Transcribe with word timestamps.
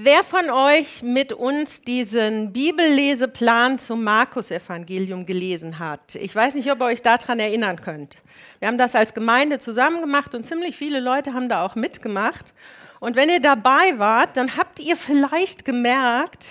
Wer 0.00 0.22
von 0.22 0.48
euch 0.48 1.02
mit 1.02 1.32
uns 1.32 1.82
diesen 1.82 2.52
Bibelleseplan 2.52 3.80
zum 3.80 4.04
Markus-Evangelium 4.04 5.26
gelesen 5.26 5.80
hat? 5.80 6.14
Ich 6.14 6.32
weiß 6.32 6.54
nicht, 6.54 6.70
ob 6.70 6.80
ihr 6.80 6.84
euch 6.84 7.02
daran 7.02 7.40
erinnern 7.40 7.80
könnt. 7.80 8.14
Wir 8.60 8.68
haben 8.68 8.78
das 8.78 8.94
als 8.94 9.12
Gemeinde 9.12 9.58
zusammen 9.58 10.00
gemacht 10.00 10.36
und 10.36 10.46
ziemlich 10.46 10.76
viele 10.76 11.00
Leute 11.00 11.34
haben 11.34 11.48
da 11.48 11.66
auch 11.66 11.74
mitgemacht. 11.74 12.54
Und 13.00 13.16
wenn 13.16 13.28
ihr 13.28 13.40
dabei 13.40 13.98
wart, 13.98 14.36
dann 14.36 14.56
habt 14.56 14.78
ihr 14.78 14.94
vielleicht 14.94 15.64
gemerkt, 15.64 16.46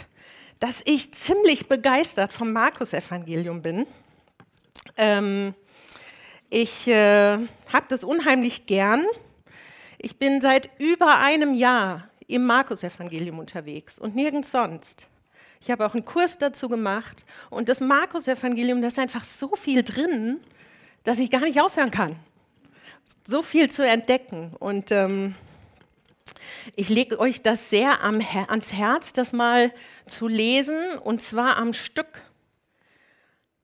dass 0.59 0.81
ich 0.83 1.13
ziemlich 1.13 1.69
begeistert 1.69 2.33
vom 2.33 2.51
Markus-Evangelium 2.51 3.61
bin. 3.61 3.87
Ähm, 4.97 5.53
ich 6.49 6.85
äh, 6.89 7.37
habe 7.37 7.85
das 7.87 8.03
unheimlich 8.03 8.65
gern. 8.65 9.05
Ich 9.99 10.17
bin 10.17 10.41
seit 10.41 10.69
über 10.79 11.19
einem 11.19 11.53
Jahr 11.53 12.09
im 12.27 12.45
Markus-Evangelium 12.45 13.39
unterwegs 13.39 13.97
und 13.97 14.15
nirgends 14.15 14.51
sonst. 14.51 15.07
Ich 15.59 15.71
habe 15.71 15.85
auch 15.85 15.93
einen 15.93 16.05
Kurs 16.05 16.37
dazu 16.37 16.69
gemacht 16.69 17.25
und 17.49 17.69
das 17.69 17.79
Markus-Evangelium, 17.79 18.81
da 18.81 18.89
ist 18.89 18.99
einfach 18.99 19.23
so 19.23 19.55
viel 19.55 19.83
drin, 19.83 20.39
dass 21.03 21.19
ich 21.19 21.31
gar 21.31 21.41
nicht 21.41 21.59
aufhören 21.59 21.91
kann. 21.91 22.17
So 23.25 23.41
viel 23.41 23.71
zu 23.71 23.87
entdecken 23.87 24.51
und 24.59 24.91
ähm, 24.91 25.35
ich 26.75 26.89
lege 26.89 27.19
euch 27.19 27.41
das 27.41 27.69
sehr 27.69 28.03
am, 28.03 28.21
ans 28.47 28.73
Herz, 28.73 29.13
das 29.13 29.33
mal 29.33 29.71
zu 30.07 30.27
lesen 30.27 30.97
und 30.97 31.21
zwar 31.21 31.57
am 31.57 31.73
Stück. 31.73 32.21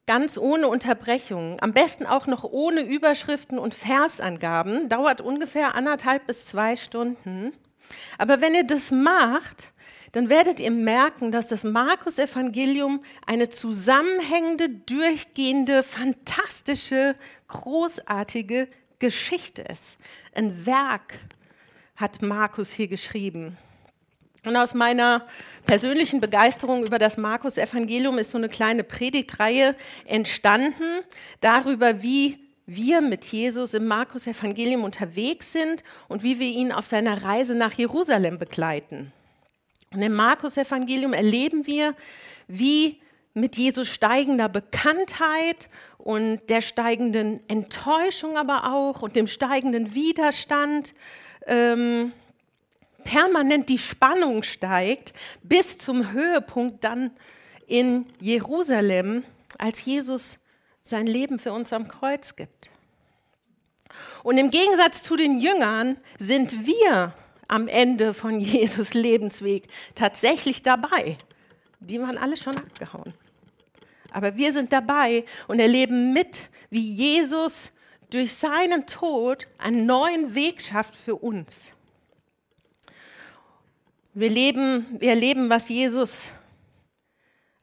Ganz 0.06 0.38
ohne 0.38 0.68
Unterbrechung, 0.68 1.58
am 1.62 1.72
besten 1.72 2.06
auch 2.06 2.28
noch 2.28 2.44
ohne 2.44 2.82
Überschriften 2.82 3.58
und 3.58 3.74
Versangaben, 3.74 4.90
dauert 4.90 5.22
ungefähr 5.22 5.76
anderthalb 5.76 6.28
bis 6.28 6.46
zwei 6.46 6.76
Stunden. 6.76 7.54
Aber 8.18 8.42
wenn 8.42 8.56
ihr 8.56 8.66
das 8.66 8.92
macht, 8.92 9.72
dann 10.14 10.30
werdet 10.30 10.60
ihr 10.60 10.72
merken, 10.72 11.32
dass 11.32 11.48
das 11.48 11.64
Markus-Evangelium 11.64 13.04
eine 13.26 13.50
zusammenhängende, 13.50 14.70
durchgehende, 14.70 15.82
fantastische, 15.82 17.16
großartige 17.48 18.68
Geschichte 19.00 19.64
ist. 19.64 19.98
Ein 20.36 20.66
Werk 20.66 21.20
hat 21.96 22.22
Markus 22.22 22.72
hier 22.72 22.88
geschrieben. 22.88 23.58
Und 24.46 24.58
aus 24.58 24.74
meiner 24.74 25.26
persönlichen 25.66 26.20
Begeisterung 26.20 26.86
über 26.86 27.00
das 27.00 27.18
Markus-Evangelium 27.18 28.18
ist 28.20 28.32
so 28.32 28.38
eine 28.38 28.50
kleine 28.50 28.84
Predigtreihe 28.84 29.76
entstanden 30.06 31.02
darüber, 31.40 32.02
wie 32.02 32.43
wir 32.66 33.02
mit 33.02 33.26
Jesus 33.26 33.74
im 33.74 33.88
Markus-Evangelium 33.88 34.84
unterwegs 34.84 35.52
sind 35.52 35.84
und 36.08 36.24
wie 36.24 36.40
wir 36.40 36.48
ihn 36.48 36.72
auf 36.72 36.88
seiner 36.88 37.24
Reise 37.24 37.56
nach 37.56 37.74
Jerusalem 37.74 38.40
begleiten. 38.40 39.12
Und 39.92 40.02
im 40.02 40.14
Markus-Evangelium 40.14 41.14
erleben 41.14 41.68
wir, 41.68 41.96
wie 42.48 43.00
mit 43.34 43.58
Jesus 43.58 43.88
steigender 43.88 44.48
Bekanntheit 44.48 45.70
und 45.98 46.42
der 46.50 46.62
steigenden 46.62 47.42
Enttäuschung 47.50 48.38
aber 48.38 48.72
auch 48.72 49.02
und 49.02 49.16
dem 49.16 49.28
steigenden 49.28 49.94
Widerstand 49.96 50.94
ähm, 51.48 52.14
permanent 53.04 53.70
die 53.70 53.78
Spannung 53.78 54.44
steigt 54.44 55.14
bis 55.42 55.78
zum 55.78 56.12
Höhepunkt 56.12 56.84
dann 56.84 57.12
in 57.68 58.06
Jerusalem, 58.20 59.24
als 59.58 59.84
Jesus 59.84 60.38
sein 60.84 61.08
Leben 61.08 61.40
für 61.40 61.54
uns 61.54 61.74
am 61.74 61.88
Kreuz 61.88 62.36
gibt. 62.36 62.70
Und 64.22 64.38
im 64.38 64.52
Gegensatz 64.52 65.04
zu 65.04 65.16
den 65.16 65.40
Jüngern 65.40 65.98
sind 66.20 66.66
wir 66.66 67.14
am 67.48 67.68
Ende 67.68 68.14
von 68.14 68.40
Jesus 68.40 68.94
Lebensweg 68.94 69.68
tatsächlich 69.96 70.62
dabei. 70.62 71.18
Die 71.80 72.00
waren 72.00 72.18
alle 72.18 72.38
schon 72.38 72.58
abgehauen. 72.58 73.14
Aber 74.12 74.36
wir 74.36 74.54
sind 74.54 74.72
dabei 74.72 75.26
und 75.48 75.60
erleben 75.60 76.14
mit, 76.14 76.44
wie 76.70 76.80
Jesus 76.80 77.72
durch 78.10 78.34
seinen 78.34 78.86
Tod 78.86 79.48
einen 79.58 79.86
neuen 79.86 80.36
Weg 80.36 80.62
schafft 80.62 80.96
für 80.96 81.16
uns. 81.16 81.72
Wir, 84.14 84.30
leben, 84.30 84.86
wir 85.00 85.10
erleben, 85.10 85.50
was 85.50 85.70
Jesus 85.70 86.28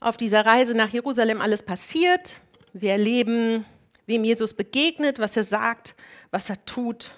auf 0.00 0.16
dieser 0.16 0.44
Reise 0.44 0.74
nach 0.74 0.88
Jerusalem 0.88 1.40
alles 1.40 1.62
passiert, 1.62 2.34
wir 2.72 2.92
erleben, 2.92 3.64
wem 4.06 4.24
Jesus 4.24 4.54
begegnet, 4.54 5.18
was 5.18 5.36
er 5.36 5.44
sagt, 5.44 5.94
was 6.30 6.50
er 6.50 6.64
tut. 6.64 7.10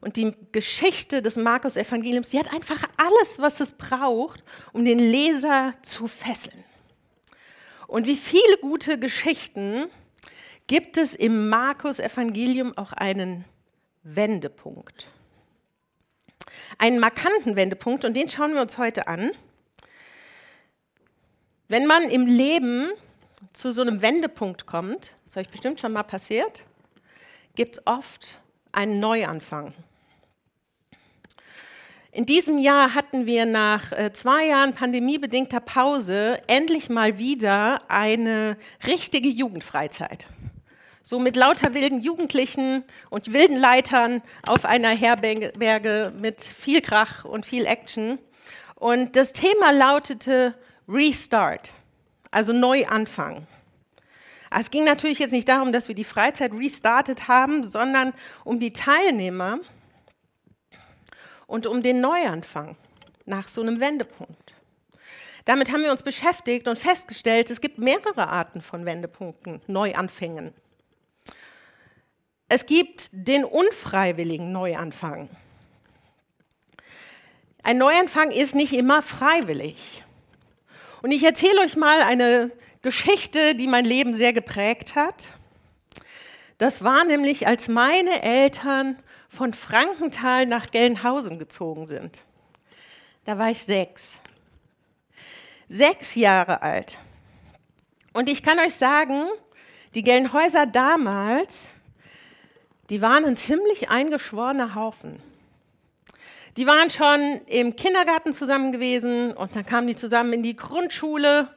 Und 0.00 0.16
die 0.16 0.34
Geschichte 0.50 1.22
des 1.22 1.36
Markus-Evangeliums, 1.36 2.30
die 2.30 2.38
hat 2.38 2.52
einfach 2.52 2.82
alles, 2.96 3.38
was 3.38 3.60
es 3.60 3.72
braucht, 3.72 4.42
um 4.72 4.84
den 4.84 4.98
Leser 4.98 5.74
zu 5.82 6.08
fesseln. 6.08 6.64
Und 7.86 8.06
wie 8.06 8.16
viele 8.16 8.58
gute 8.60 8.98
Geschichten 8.98 9.84
gibt 10.66 10.96
es 10.96 11.14
im 11.14 11.48
Markus-Evangelium 11.48 12.76
auch 12.76 12.92
einen 12.92 13.44
Wendepunkt. 14.02 15.06
Einen 16.78 16.98
markanten 16.98 17.54
Wendepunkt, 17.54 18.04
und 18.04 18.14
den 18.14 18.28
schauen 18.28 18.54
wir 18.54 18.62
uns 18.62 18.78
heute 18.78 19.06
an. 19.06 19.30
Wenn 21.68 21.86
man 21.86 22.02
im 22.04 22.26
Leben 22.26 22.90
zu 23.52 23.72
so 23.72 23.82
einem 23.82 24.02
Wendepunkt 24.02 24.66
kommt, 24.66 25.12
ist 25.24 25.36
euch 25.36 25.48
bestimmt 25.48 25.80
schon 25.80 25.92
mal 25.92 26.02
passiert, 26.02 26.64
gibt 27.54 27.78
es 27.78 27.86
oft 27.86 28.40
einen 28.72 29.00
Neuanfang. 29.00 29.74
In 32.14 32.26
diesem 32.26 32.58
Jahr 32.58 32.94
hatten 32.94 33.24
wir 33.24 33.46
nach 33.46 33.90
äh, 33.92 34.12
zwei 34.12 34.46
Jahren 34.46 34.74
pandemiebedingter 34.74 35.60
Pause 35.60 36.42
endlich 36.46 36.90
mal 36.90 37.16
wieder 37.16 37.80
eine 37.88 38.58
richtige 38.86 39.30
Jugendfreizeit. 39.30 40.26
So 41.02 41.18
mit 41.18 41.36
lauter 41.36 41.72
wilden 41.74 42.00
Jugendlichen 42.00 42.84
und 43.08 43.32
wilden 43.32 43.56
Leitern 43.56 44.22
auf 44.46 44.66
einer 44.66 44.90
Herberge 44.90 46.12
mit 46.16 46.42
viel 46.42 46.82
Krach 46.82 47.24
und 47.24 47.46
viel 47.46 47.64
Action. 47.64 48.18
Und 48.74 49.16
das 49.16 49.32
Thema 49.32 49.72
lautete 49.72 50.54
Restart 50.86 51.72
also 52.32 52.52
neu 52.52 52.84
anfangen. 52.86 53.46
Es 54.50 54.70
ging 54.70 54.84
natürlich 54.84 55.20
jetzt 55.20 55.32
nicht 55.32 55.48
darum, 55.48 55.72
dass 55.72 55.88
wir 55.88 55.94
die 55.94 56.04
Freizeit 56.04 56.52
restartet 56.52 57.28
haben, 57.28 57.64
sondern 57.64 58.12
um 58.44 58.58
die 58.58 58.72
Teilnehmer 58.72 59.60
und 61.46 61.66
um 61.66 61.82
den 61.82 62.00
Neuanfang 62.00 62.76
nach 63.24 63.48
so 63.48 63.60
einem 63.60 63.80
Wendepunkt. 63.80 64.54
Damit 65.44 65.72
haben 65.72 65.82
wir 65.82 65.90
uns 65.90 66.02
beschäftigt 66.02 66.68
und 66.68 66.78
festgestellt, 66.78 67.50
es 67.50 67.60
gibt 67.60 67.78
mehrere 67.78 68.28
Arten 68.28 68.62
von 68.62 68.84
Wendepunkten, 68.84 69.60
Neuanfängen. 69.66 70.52
Es 72.48 72.66
gibt 72.66 73.08
den 73.12 73.44
unfreiwilligen 73.44 74.52
Neuanfang. 74.52 75.30
Ein 77.62 77.78
Neuanfang 77.78 78.30
ist 78.30 78.54
nicht 78.54 78.72
immer 78.72 79.02
freiwillig. 79.02 80.01
Und 81.02 81.10
ich 81.10 81.24
erzähle 81.24 81.60
euch 81.60 81.76
mal 81.76 82.00
eine 82.00 82.48
Geschichte, 82.80 83.56
die 83.56 83.66
mein 83.66 83.84
Leben 83.84 84.14
sehr 84.14 84.32
geprägt 84.32 84.94
hat. 84.94 85.26
Das 86.58 86.84
war 86.84 87.04
nämlich, 87.04 87.48
als 87.48 87.68
meine 87.68 88.22
Eltern 88.22 88.96
von 89.28 89.52
Frankenthal 89.52 90.46
nach 90.46 90.70
Gelnhausen 90.70 91.40
gezogen 91.40 91.88
sind. 91.88 92.22
Da 93.24 93.36
war 93.36 93.50
ich 93.50 93.62
sechs. 93.64 94.20
Sechs 95.68 96.14
Jahre 96.14 96.62
alt. 96.62 96.98
Und 98.12 98.28
ich 98.28 98.42
kann 98.42 98.58
euch 98.60 98.74
sagen, 98.74 99.26
die 99.94 100.02
Gelnhäuser 100.02 100.66
damals, 100.66 101.66
die 102.90 103.02
waren 103.02 103.24
ein 103.24 103.36
ziemlich 103.36 103.90
eingeschworener 103.90 104.74
Haufen. 104.74 105.18
Die 106.58 106.66
waren 106.66 106.90
schon 106.90 107.40
im 107.46 107.76
Kindergarten 107.76 108.34
zusammen 108.34 108.72
gewesen 108.72 109.32
und 109.32 109.56
dann 109.56 109.64
kamen 109.64 109.86
die 109.86 109.96
zusammen 109.96 110.34
in 110.34 110.42
die 110.42 110.54
Grundschule 110.54 111.48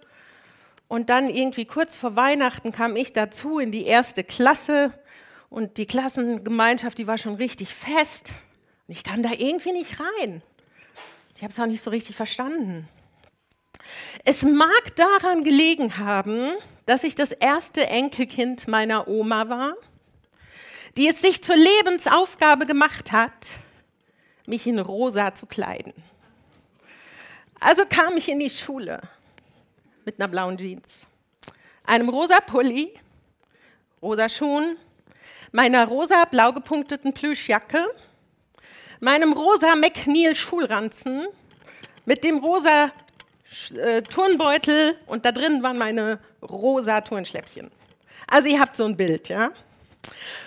und 0.88 1.09
dann 1.09 1.30
irgendwie 1.30 1.65
kurz 1.65 1.97
vor 1.97 2.15
Weihnachten 2.15 2.71
kam 2.71 2.95
ich 2.95 3.12
dazu 3.12 3.59
in 3.59 3.71
die 3.71 3.86
erste 3.86 4.24
Klasse 4.24 4.94
und 5.50 5.77
die 5.77 5.86
Klassengemeinschaft, 5.86 6.97
die 6.97 7.07
war 7.07 7.18
schon 7.18 7.36
richtig 7.36 7.74
fest 7.74 8.31
und 8.88 8.94
ich 8.94 9.03
kam 9.03 9.21
da 9.21 9.31
irgendwie 9.38 9.74
nicht 9.74 10.00
rein. 10.00 10.42
Ich 11.36 11.44
habe 11.44 11.51
es 11.51 11.59
auch 11.59 11.65
nicht 11.65 11.81
so 11.81 11.89
richtig 11.89 12.15
verstanden. 12.15 12.88
Es 14.24 14.44
mag 14.44 14.95
daran 14.95 15.44
gelegen 15.44 15.97
haben, 15.97 16.53
dass 16.86 17.03
ich 17.03 17.15
das 17.15 17.33
erste 17.33 17.88
Enkelkind 17.88 18.69
meiner 18.69 19.09
Oma 19.09 19.50
war, 19.50 19.75
die 20.95 21.09
es 21.09 21.21
sich 21.21 21.44
zur 21.44 21.57
Lebensaufgabe 21.57 22.65
gemacht 22.65 23.12
hat, 23.12 23.50
mich 24.47 24.68
in 24.68 24.80
rosa 24.80 25.33
zu 25.33 25.45
kleiden. 25.45 25.94
Also 27.59 27.83
kam 27.86 28.18
ich 28.18 28.30
in 28.30 28.39
die 28.39 28.50
Schule 28.50 29.01
mit 30.06 30.19
einer 30.19 30.27
blauen 30.27 30.57
Jeans, 30.57 31.07
einem 31.83 32.09
rosa 32.09 32.39
Pulli, 32.42 32.94
rosa 34.01 34.30
Schuhen, 34.30 34.77
meiner 35.51 35.88
rosa 35.88 36.25
blau 36.25 36.51
gepunkteten 36.51 37.13
Plüschjacke, 37.13 37.86
meinem 39.00 39.33
rosa 39.33 39.75
McNeil 39.75 40.36
Schulranzen, 40.36 41.27
mit 42.06 42.24
dem 42.24 42.38
rosa 42.38 42.92
äh, 43.75 44.01
Turnbeutel 44.03 44.97
und 45.07 45.25
da 45.25 45.31
drin 45.31 45.63
waren 45.63 45.77
meine 45.77 46.19
rosa 46.42 47.01
Turnschläppchen. 47.01 47.71
Also 48.27 48.50
ihr 48.50 48.59
habt 48.59 48.75
so 48.75 48.86
ein 48.86 48.97
Bild, 48.97 49.30
ja? 49.30 49.51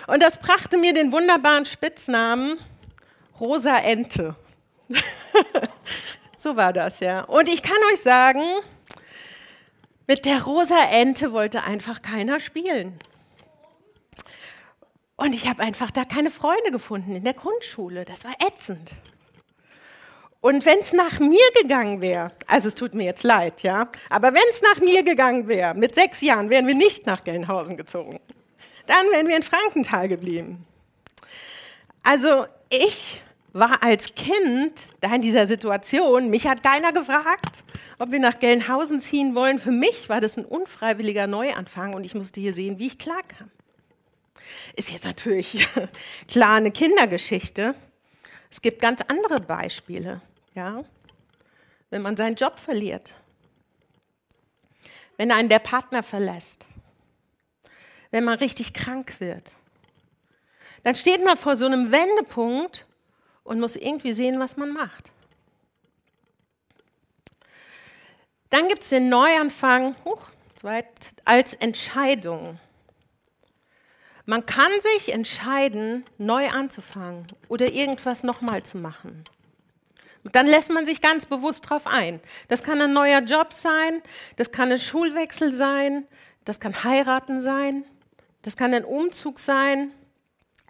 Und 0.06 0.22
das 0.22 0.36
brachte 0.36 0.78
mir 0.78 0.92
den 0.92 1.12
wunderbaren 1.12 1.64
Spitznamen 1.64 2.58
Rosa 3.40 3.76
Ente. 3.78 4.34
so 6.36 6.56
war 6.56 6.72
das, 6.72 7.00
ja. 7.00 7.24
Und 7.24 7.48
ich 7.48 7.62
kann 7.62 7.78
euch 7.92 8.00
sagen, 8.00 8.42
mit 10.06 10.24
der 10.24 10.42
rosa 10.42 10.78
Ente 10.90 11.32
wollte 11.32 11.62
einfach 11.62 12.00
keiner 12.02 12.40
spielen. 12.40 12.98
Und 15.16 15.34
ich 15.34 15.48
habe 15.48 15.62
einfach 15.62 15.90
da 15.90 16.04
keine 16.04 16.30
Freunde 16.30 16.70
gefunden 16.70 17.14
in 17.14 17.24
der 17.24 17.34
Grundschule. 17.34 18.04
Das 18.04 18.24
war 18.24 18.32
ätzend. 18.46 18.92
Und 20.40 20.64
wenn 20.64 20.78
es 20.78 20.92
nach 20.92 21.18
mir 21.18 21.44
gegangen 21.60 22.00
wäre, 22.00 22.30
also 22.46 22.68
es 22.68 22.76
tut 22.76 22.94
mir 22.94 23.04
jetzt 23.04 23.24
leid, 23.24 23.62
ja, 23.64 23.90
aber 24.08 24.32
wenn 24.32 24.48
es 24.50 24.62
nach 24.62 24.80
mir 24.80 25.02
gegangen 25.02 25.48
wäre, 25.48 25.74
mit 25.74 25.96
sechs 25.96 26.20
Jahren 26.20 26.48
wären 26.48 26.68
wir 26.68 26.76
nicht 26.76 27.06
nach 27.06 27.24
Gelnhausen 27.24 27.76
gezogen. 27.76 28.20
Dann 28.86 29.04
wären 29.10 29.26
wir 29.26 29.36
in 29.36 29.42
Frankenthal 29.42 30.08
geblieben. 30.08 30.64
Also 32.04 32.46
ich 32.70 33.22
war 33.52 33.82
als 33.82 34.14
Kind 34.14 34.72
da 35.00 35.14
in 35.14 35.22
dieser 35.22 35.46
Situation, 35.46 36.30
mich 36.30 36.46
hat 36.46 36.62
keiner 36.62 36.92
gefragt, 36.92 37.64
ob 37.98 38.10
wir 38.12 38.20
nach 38.20 38.38
Gelnhausen 38.38 39.00
ziehen 39.00 39.34
wollen. 39.34 39.58
Für 39.58 39.70
mich 39.70 40.08
war 40.08 40.20
das 40.20 40.36
ein 40.36 40.44
unfreiwilliger 40.44 41.26
Neuanfang 41.26 41.94
und 41.94 42.04
ich 42.04 42.14
musste 42.14 42.40
hier 42.40 42.52
sehen, 42.52 42.78
wie 42.78 42.88
ich 42.88 42.98
klarkam. 42.98 43.50
Ist 44.76 44.90
jetzt 44.90 45.04
natürlich 45.04 45.66
klar 46.28 46.56
eine 46.56 46.70
Kindergeschichte. 46.70 47.74
Es 48.50 48.62
gibt 48.62 48.80
ganz 48.80 49.00
andere 49.08 49.40
Beispiele, 49.40 50.20
ja. 50.54 50.84
Wenn 51.90 52.02
man 52.02 52.16
seinen 52.16 52.36
Job 52.36 52.58
verliert, 52.58 53.14
wenn 55.16 55.32
einen 55.32 55.48
der 55.48 55.58
Partner 55.58 56.02
verlässt, 56.02 56.66
wenn 58.10 58.24
man 58.24 58.38
richtig 58.38 58.74
krank 58.74 59.20
wird, 59.20 59.54
dann 60.84 60.94
steht 60.94 61.24
man 61.24 61.36
vor 61.36 61.56
so 61.56 61.66
einem 61.66 61.90
Wendepunkt 61.90 62.84
und 63.48 63.60
muss 63.60 63.76
irgendwie 63.76 64.12
sehen, 64.12 64.38
was 64.38 64.56
man 64.56 64.72
macht. 64.72 65.10
Dann 68.50 68.68
gibt 68.68 68.82
es 68.82 68.90
den 68.90 69.08
Neuanfang 69.08 69.96
huch, 70.04 70.28
als 71.24 71.54
Entscheidung. 71.54 72.58
Man 74.26 74.44
kann 74.44 74.72
sich 74.80 75.12
entscheiden, 75.12 76.04
neu 76.18 76.48
anzufangen 76.48 77.26
oder 77.48 77.72
irgendwas 77.72 78.22
nochmal 78.22 78.62
zu 78.62 78.76
machen. 78.76 79.24
Dann 80.24 80.46
lässt 80.46 80.70
man 80.70 80.84
sich 80.84 81.00
ganz 81.00 81.24
bewusst 81.24 81.64
darauf 81.64 81.86
ein. 81.86 82.20
Das 82.48 82.62
kann 82.62 82.82
ein 82.82 82.92
neuer 82.92 83.20
Job 83.20 83.52
sein, 83.52 84.02
das 84.36 84.50
kann 84.50 84.70
ein 84.70 84.80
Schulwechsel 84.80 85.52
sein, 85.52 86.06
das 86.44 86.60
kann 86.60 86.84
heiraten 86.84 87.40
sein, 87.40 87.84
das 88.42 88.56
kann 88.56 88.74
ein 88.74 88.84
Umzug 88.84 89.38
sein. 89.38 89.92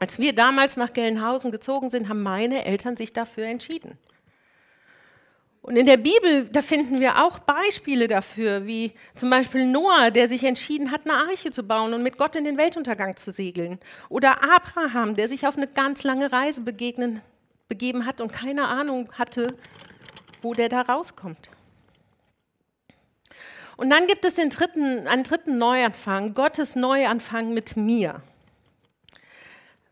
Als 0.00 0.18
wir 0.18 0.32
damals 0.32 0.76
nach 0.76 0.92
Gelnhausen 0.92 1.50
gezogen 1.50 1.90
sind, 1.90 2.08
haben 2.08 2.22
meine 2.22 2.64
Eltern 2.64 2.96
sich 2.96 3.12
dafür 3.12 3.46
entschieden. 3.46 3.98
Und 5.60 5.76
in 5.76 5.86
der 5.86 5.96
Bibel, 5.98 6.48
da 6.48 6.62
finden 6.62 7.00
wir 7.00 7.22
auch 7.22 7.40
Beispiele 7.40 8.08
dafür, 8.08 8.66
wie 8.66 8.92
zum 9.14 9.28
Beispiel 9.28 9.66
Noah, 9.66 10.10
der 10.10 10.28
sich 10.28 10.44
entschieden 10.44 10.92
hat, 10.92 11.02
eine 11.04 11.18
Arche 11.28 11.50
zu 11.50 11.62
bauen 11.62 11.92
und 11.92 12.02
mit 12.02 12.16
Gott 12.16 12.36
in 12.36 12.44
den 12.44 12.56
Weltuntergang 12.56 13.16
zu 13.16 13.30
segeln. 13.30 13.78
Oder 14.08 14.42
Abraham, 14.42 15.14
der 15.14 15.28
sich 15.28 15.46
auf 15.46 15.56
eine 15.56 15.66
ganz 15.66 16.04
lange 16.04 16.32
Reise 16.32 16.62
begegnen, 16.62 17.20
begeben 17.68 18.06
hat 18.06 18.20
und 18.20 18.32
keine 18.32 18.66
Ahnung 18.66 19.12
hatte, 19.12 19.48
wo 20.40 20.54
der 20.54 20.68
da 20.70 20.80
rauskommt. 20.80 21.50
Und 23.76 23.90
dann 23.90 24.06
gibt 24.06 24.24
es 24.24 24.36
den 24.36 24.50
dritten, 24.50 25.06
einen 25.06 25.22
dritten 25.22 25.58
Neuanfang, 25.58 26.34
Gottes 26.34 26.76
Neuanfang 26.76 27.52
mit 27.52 27.76
mir. 27.76 28.22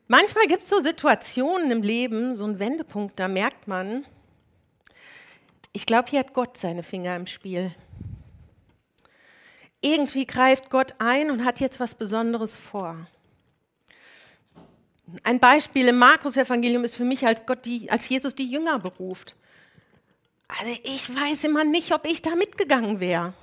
Manchmal 0.09 0.47
gibt 0.47 0.63
es 0.63 0.69
so 0.69 0.81
Situationen 0.81 1.71
im 1.71 1.83
Leben, 1.83 2.37
so 2.37 2.45
einen 2.45 2.59
Wendepunkt, 2.59 3.19
da 3.19 3.27
merkt 3.27 3.67
man, 3.67 4.07
ich 5.73 5.85
glaube, 5.85 6.09
hier 6.11 6.21
hat 6.21 6.33
Gott 6.33 6.57
seine 6.57 6.83
Finger 6.83 7.17
im 7.17 7.27
Spiel. 7.27 7.75
Irgendwie 9.83 10.27
greift 10.27 10.71
Gott 10.71 10.95
ein 10.99 11.31
und 11.31 11.45
hat 11.45 11.61
jetzt 11.61 11.81
was 11.81 11.95
Besonderes 11.95 12.57
vor. 12.57 13.07
Ein 15.23 15.39
Beispiel 15.39 15.89
im 15.89 15.99
Markus-Evangelium 15.99 16.85
ist 16.85 16.97
für 16.97 17.05
mich, 17.05 17.27
als, 17.27 17.45
Gott 17.45 17.65
die, 17.65 17.91
als 17.91 18.09
Jesus 18.09 18.35
die 18.35 18.51
Jünger 18.51 18.79
beruft. 18.79 19.37
Also 20.49 20.81
ich 20.85 21.15
weiß 21.15 21.45
immer 21.45 21.65
nicht, 21.65 21.93
ob 21.93 22.07
ich 22.07 22.23
da 22.23 22.35
mitgegangen 22.37 23.01
wäre. 23.01 23.35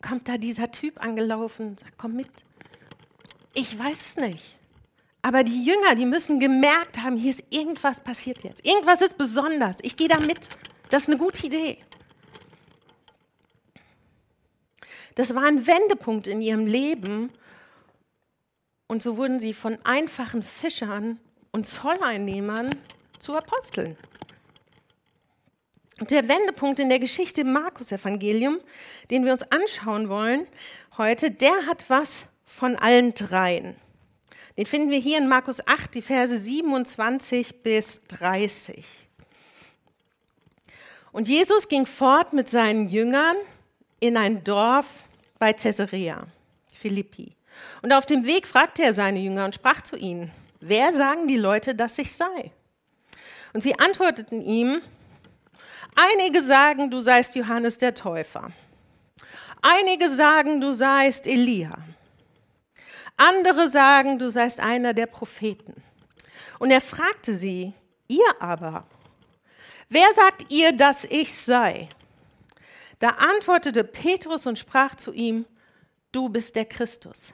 Kommt 0.00 0.28
da 0.28 0.38
dieser 0.38 0.70
Typ 0.70 1.02
angelaufen, 1.02 1.76
sagt, 1.78 1.94
komm 1.96 2.14
mit. 2.14 2.30
Ich 3.54 3.78
weiß 3.78 4.06
es 4.06 4.16
nicht. 4.16 4.56
Aber 5.24 5.42
die 5.42 5.64
Jünger, 5.64 5.94
die 5.94 6.04
müssen 6.04 6.38
gemerkt 6.38 6.98
haben, 7.02 7.16
hier 7.16 7.30
ist 7.30 7.42
irgendwas 7.48 7.98
passiert 7.98 8.42
jetzt. 8.42 8.62
Irgendwas 8.66 9.00
ist 9.00 9.16
besonders. 9.16 9.76
Ich 9.80 9.96
gehe 9.96 10.06
da 10.06 10.20
mit. 10.20 10.50
Das 10.90 11.04
ist 11.04 11.08
eine 11.08 11.16
gute 11.16 11.46
Idee. 11.46 11.78
Das 15.14 15.34
war 15.34 15.44
ein 15.44 15.66
Wendepunkt 15.66 16.26
in 16.26 16.42
ihrem 16.42 16.66
Leben. 16.66 17.32
Und 18.86 19.02
so 19.02 19.16
wurden 19.16 19.40
sie 19.40 19.54
von 19.54 19.78
einfachen 19.82 20.42
Fischern 20.42 21.16
und 21.52 21.66
Zolleinnehmern 21.66 22.68
zu 23.18 23.34
Aposteln. 23.34 23.96
Und 26.00 26.10
der 26.10 26.28
Wendepunkt 26.28 26.80
in 26.80 26.90
der 26.90 26.98
Geschichte 26.98 27.40
im 27.40 27.52
Markus-Evangelium, 27.54 28.60
den 29.10 29.24
wir 29.24 29.32
uns 29.32 29.50
anschauen 29.50 30.10
wollen 30.10 30.44
heute, 30.98 31.30
der 31.30 31.64
hat 31.66 31.88
was 31.88 32.26
von 32.44 32.76
allen 32.76 33.14
dreien. 33.14 33.74
Den 34.56 34.66
finden 34.66 34.90
wir 34.90 34.98
hier 34.98 35.18
in 35.18 35.26
Markus 35.26 35.66
8, 35.66 35.94
die 35.94 36.02
Verse 36.02 36.36
27 36.36 37.62
bis 37.62 38.02
30. 38.06 38.84
Und 41.10 41.28
Jesus 41.28 41.68
ging 41.68 41.86
fort 41.86 42.32
mit 42.32 42.48
seinen 42.48 42.88
Jüngern 42.88 43.36
in 44.00 44.16
ein 44.16 44.44
Dorf 44.44 44.86
bei 45.38 45.52
Caesarea, 45.52 46.26
Philippi. 46.72 47.34
Und 47.82 47.92
auf 47.92 48.06
dem 48.06 48.26
Weg 48.26 48.46
fragte 48.46 48.82
er 48.82 48.92
seine 48.92 49.20
Jünger 49.20 49.44
und 49.44 49.54
sprach 49.54 49.82
zu 49.82 49.96
ihnen, 49.96 50.30
wer 50.60 50.92
sagen 50.92 51.28
die 51.28 51.36
Leute, 51.36 51.74
dass 51.74 51.98
ich 51.98 52.14
sei? 52.14 52.50
Und 53.52 53.62
sie 53.62 53.78
antworteten 53.78 54.42
ihm, 54.42 54.82
einige 55.94 56.42
sagen, 56.42 56.90
du 56.90 57.00
seist 57.00 57.34
Johannes 57.34 57.78
der 57.78 57.94
Täufer. 57.94 58.50
Einige 59.62 60.10
sagen, 60.10 60.60
du 60.60 60.72
seist 60.72 61.26
Elia. 61.26 61.76
Andere 63.16 63.68
sagen, 63.68 64.18
du 64.18 64.30
seist 64.30 64.60
einer 64.60 64.94
der 64.94 65.06
Propheten. 65.06 65.82
Und 66.58 66.70
er 66.70 66.80
fragte 66.80 67.34
sie, 67.34 67.72
ihr 68.08 68.26
aber, 68.40 68.86
Wer 69.88 70.12
sagt 70.14 70.50
ihr, 70.50 70.72
dass 70.72 71.04
ich 71.04 71.32
sei? 71.34 71.88
Da 72.98 73.10
antwortete 73.10 73.84
Petrus 73.84 74.46
und 74.46 74.58
sprach 74.58 74.94
zu 74.96 75.12
ihm, 75.12 75.44
du 76.10 76.28
bist 76.28 76.56
der 76.56 76.64
Christus. 76.64 77.32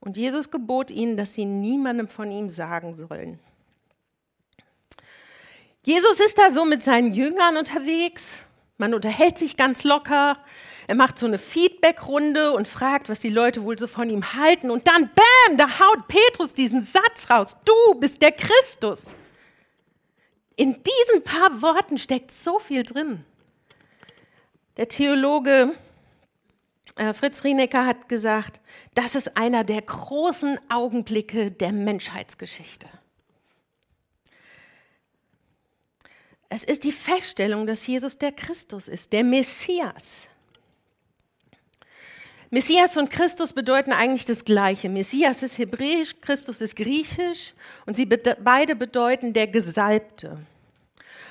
Und 0.00 0.16
Jesus 0.16 0.50
gebot 0.50 0.90
ihnen, 0.90 1.16
dass 1.16 1.34
sie 1.34 1.44
niemandem 1.44 2.08
von 2.08 2.30
ihm 2.30 2.48
sagen 2.48 2.94
sollen. 2.94 3.38
Jesus 5.84 6.18
ist 6.20 6.38
da 6.38 6.50
so 6.50 6.64
mit 6.64 6.82
seinen 6.82 7.12
Jüngern 7.12 7.56
unterwegs. 7.56 8.34
Man 8.78 8.94
unterhält 8.94 9.38
sich 9.38 9.56
ganz 9.56 9.84
locker. 9.84 10.38
Er 10.86 10.94
macht 10.94 11.18
so 11.18 11.26
eine 11.26 11.38
Feedbackrunde 11.38 12.52
und 12.52 12.66
fragt, 12.66 13.08
was 13.08 13.20
die 13.20 13.30
Leute 13.30 13.62
wohl 13.64 13.78
so 13.78 13.86
von 13.86 14.10
ihm 14.10 14.34
halten. 14.34 14.70
Und 14.70 14.86
dann, 14.86 15.10
bam, 15.14 15.56
da 15.56 15.78
haut 15.78 16.08
Petrus 16.08 16.54
diesen 16.54 16.82
Satz 16.82 17.30
raus. 17.30 17.56
Du 17.64 17.94
bist 18.00 18.20
der 18.22 18.32
Christus. 18.32 19.14
In 20.56 20.82
diesen 20.82 21.24
paar 21.24 21.62
Worten 21.62 21.98
steckt 21.98 22.30
so 22.30 22.58
viel 22.58 22.82
drin. 22.82 23.24
Der 24.76 24.88
Theologe 24.88 25.74
äh, 26.96 27.14
Fritz 27.14 27.44
Rienecker 27.44 27.86
hat 27.86 28.08
gesagt, 28.08 28.60
das 28.94 29.14
ist 29.14 29.36
einer 29.36 29.64
der 29.64 29.82
großen 29.82 30.58
Augenblicke 30.70 31.50
der 31.50 31.72
Menschheitsgeschichte. 31.72 32.86
Es 36.48 36.64
ist 36.64 36.84
die 36.84 36.92
Feststellung, 36.92 37.66
dass 37.66 37.86
Jesus 37.86 38.18
der 38.18 38.32
Christus 38.32 38.88
ist, 38.88 39.12
der 39.14 39.24
Messias. 39.24 40.28
Messias 42.54 42.98
und 42.98 43.10
Christus 43.10 43.54
bedeuten 43.54 43.94
eigentlich 43.94 44.26
das 44.26 44.44
Gleiche. 44.44 44.90
Messias 44.90 45.42
ist 45.42 45.56
hebräisch, 45.56 46.20
Christus 46.20 46.60
ist 46.60 46.76
griechisch 46.76 47.54
und 47.86 47.96
sie 47.96 48.04
beide 48.04 48.76
bedeuten 48.76 49.32
der 49.32 49.46
Gesalbte. 49.46 50.36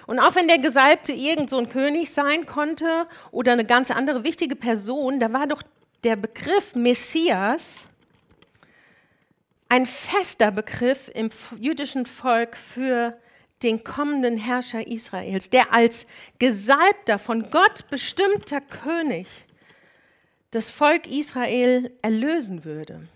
Und 0.08 0.20
auch 0.20 0.34
wenn 0.34 0.48
der 0.48 0.58
Gesalbte 0.58 1.12
irgend 1.12 1.52
so 1.52 1.60
ein 1.60 1.70
König 1.70 2.10
sein 2.10 2.48
konnte 2.48 3.06
oder 3.30 3.52
eine 3.52 3.66
ganz 3.66 3.92
andere 3.92 4.24
wichtige 4.24 4.56
Person, 4.56 5.20
da 5.20 5.32
war 5.32 5.46
doch 5.46 5.62
der 6.04 6.16
Begriff 6.16 6.74
Messias 6.74 7.86
ein 9.70 9.86
fester 9.86 10.50
Begriff 10.50 11.12
im 11.14 11.30
jüdischen 11.56 12.08
Volk 12.08 12.58
für 12.58 13.16
den 13.62 13.84
kommenden 13.84 14.38
Herrscher 14.38 14.88
Israels, 14.88 15.52
der 15.52 15.72
als 15.72 16.08
gesalbter, 16.40 17.20
von 17.20 17.52
Gott 17.52 17.88
bestimmter 17.92 18.60
König 18.60 19.28
das 20.52 20.70
Volk 20.70 21.08
Israel 21.08 21.92
erlösen 22.02 22.66
würde. 22.66 23.08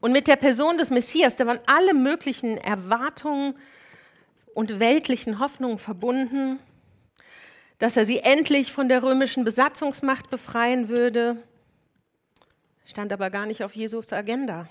Und 0.00 0.12
mit 0.12 0.28
der 0.28 0.36
Person 0.36 0.78
des 0.78 0.90
Messias, 0.90 1.36
da 1.36 1.46
waren 1.46 1.60
alle 1.66 1.94
möglichen 1.94 2.58
Erwartungen 2.58 3.54
und 4.54 4.78
weltlichen 4.78 5.40
Hoffnungen 5.40 5.78
verbunden, 5.78 6.58
dass 7.78 7.96
er 7.96 8.06
sie 8.06 8.20
endlich 8.20 8.72
von 8.72 8.88
der 8.88 9.02
römischen 9.02 9.44
Besatzungsmacht 9.44 10.30
befreien 10.30 10.88
würde, 10.88 11.42
stand 12.86 13.12
aber 13.12 13.30
gar 13.30 13.46
nicht 13.46 13.64
auf 13.64 13.74
Jesus 13.74 14.12
Agenda. 14.12 14.68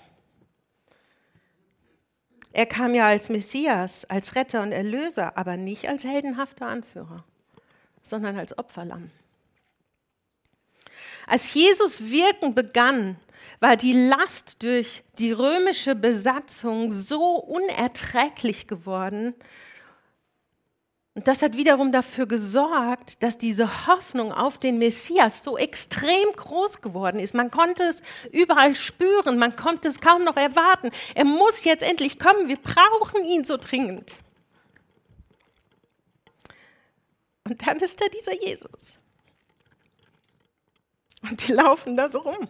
Er 2.52 2.66
kam 2.66 2.94
ja 2.94 3.06
als 3.06 3.28
Messias, 3.28 4.04
als 4.04 4.36
Retter 4.36 4.62
und 4.62 4.72
Erlöser, 4.72 5.36
aber 5.36 5.56
nicht 5.56 5.88
als 5.88 6.04
heldenhafter 6.04 6.68
Anführer, 6.68 7.24
sondern 8.02 8.38
als 8.38 8.56
Opferlamm. 8.56 9.10
Als 11.26 11.54
Jesus 11.54 12.10
wirken 12.10 12.54
begann, 12.54 13.16
war 13.60 13.76
die 13.76 13.92
Last 13.92 14.62
durch 14.62 15.02
die 15.18 15.32
römische 15.32 15.94
Besatzung 15.94 16.90
so 16.90 17.36
unerträglich 17.36 18.66
geworden, 18.66 19.34
und 21.16 21.28
das 21.28 21.42
hat 21.42 21.56
wiederum 21.56 21.92
dafür 21.92 22.26
gesorgt, 22.26 23.22
dass 23.22 23.38
diese 23.38 23.86
Hoffnung 23.86 24.32
auf 24.32 24.58
den 24.58 24.78
Messias 24.78 25.44
so 25.44 25.56
extrem 25.56 26.32
groß 26.34 26.80
geworden 26.80 27.20
ist. 27.20 27.34
Man 27.34 27.52
konnte 27.52 27.84
es 27.84 28.02
überall 28.32 28.74
spüren, 28.74 29.38
man 29.38 29.54
konnte 29.54 29.86
es 29.86 30.00
kaum 30.00 30.24
noch 30.24 30.36
erwarten. 30.36 30.90
Er 31.14 31.24
muss 31.24 31.62
jetzt 31.62 31.84
endlich 31.84 32.18
kommen, 32.18 32.48
wir 32.48 32.56
brauchen 32.56 33.24
ihn 33.24 33.44
so 33.44 33.56
dringend. 33.56 34.16
Und 37.44 37.64
dann 37.64 37.78
ist 37.78 38.00
da 38.00 38.06
dieser 38.08 38.34
Jesus. 38.42 38.98
Und 41.30 41.46
die 41.46 41.52
laufen 41.52 41.96
da 41.96 42.10
so 42.10 42.20
rum. 42.20 42.48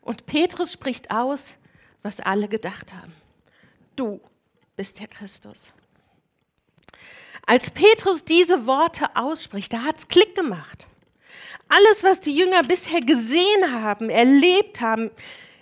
Und 0.00 0.26
Petrus 0.26 0.72
spricht 0.72 1.10
aus, 1.10 1.54
was 2.02 2.20
alle 2.20 2.48
gedacht 2.48 2.92
haben. 2.92 3.12
Du 3.96 4.20
bist 4.76 5.00
der 5.00 5.08
Christus. 5.08 5.72
Als 7.46 7.70
Petrus 7.70 8.24
diese 8.24 8.66
Worte 8.66 9.06
ausspricht, 9.14 9.72
da 9.72 9.82
hat 9.82 9.98
es 9.98 10.08
Klick 10.08 10.34
gemacht. 10.34 10.86
Alles, 11.68 12.04
was 12.04 12.20
die 12.20 12.36
Jünger 12.36 12.62
bisher 12.62 13.00
gesehen 13.00 13.72
haben, 13.72 14.10
erlebt 14.10 14.80
haben, 14.80 15.10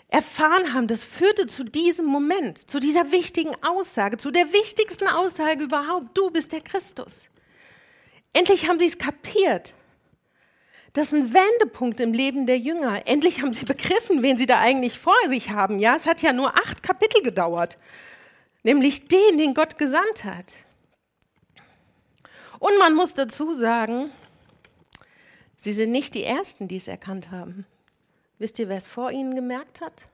erfahren 0.08 0.73
haben, 0.73 0.87
das 0.87 1.04
führte 1.04 1.46
zu 1.46 1.64
diesem 1.64 2.06
Moment, 2.06 2.70
zu 2.70 2.78
dieser 2.78 3.11
wichtigen 3.11 3.54
Aussage, 3.62 4.16
zu 4.16 4.30
der 4.30 4.52
wichtigsten 4.52 5.08
Aussage 5.08 5.64
überhaupt. 5.64 6.16
Du 6.16 6.30
bist 6.30 6.52
der 6.52 6.61
Christus. 6.61 7.26
Endlich 8.32 8.68
haben 8.68 8.78
sie 8.78 8.87
es 8.87 8.99
kapiert. 8.99 9.75
Das 10.95 11.13
ist 11.13 11.15
ein 11.15 11.35
Wendepunkt 11.35 11.99
im 11.99 12.13
Leben 12.13 12.47
der 12.47 12.59
Jünger. 12.59 13.07
Endlich 13.07 13.43
haben 13.43 13.53
sie 13.53 13.65
begriffen, 13.65 14.23
wen 14.23 14.39
sie 14.39 14.47
da 14.47 14.61
eigentlich 14.61 14.97
vor 14.97 15.17
sich 15.29 15.51
haben. 15.51 15.81
Ja, 15.81 15.97
es 15.97 16.07
hat 16.07 16.23
ja 16.23 16.33
nur 16.33 16.57
acht 16.57 16.85
Kapitel 16.85 17.21
gedauert. 17.21 17.77
Nämlich 18.63 19.09
den, 19.09 19.37
den 19.37 19.55
Gott 19.55 19.77
gesandt 19.77 20.23
hat. 20.23 20.55
Und 22.61 22.79
man 22.79 22.95
muss 22.95 23.13
dazu 23.13 23.55
sagen, 23.55 24.09
sie 25.57 25.73
sind 25.73 25.91
nicht 25.91 26.15
die 26.15 26.23
Ersten, 26.23 26.69
die 26.69 26.77
es 26.77 26.87
erkannt 26.87 27.33
haben. 27.33 27.67
Wisst 28.39 28.61
ihr, 28.61 28.69
wer 28.69 28.79
es 28.79 28.87
vor 28.87 29.11
ihnen 29.11 29.35
gemerkt 29.35 29.81
hat? 29.81 30.05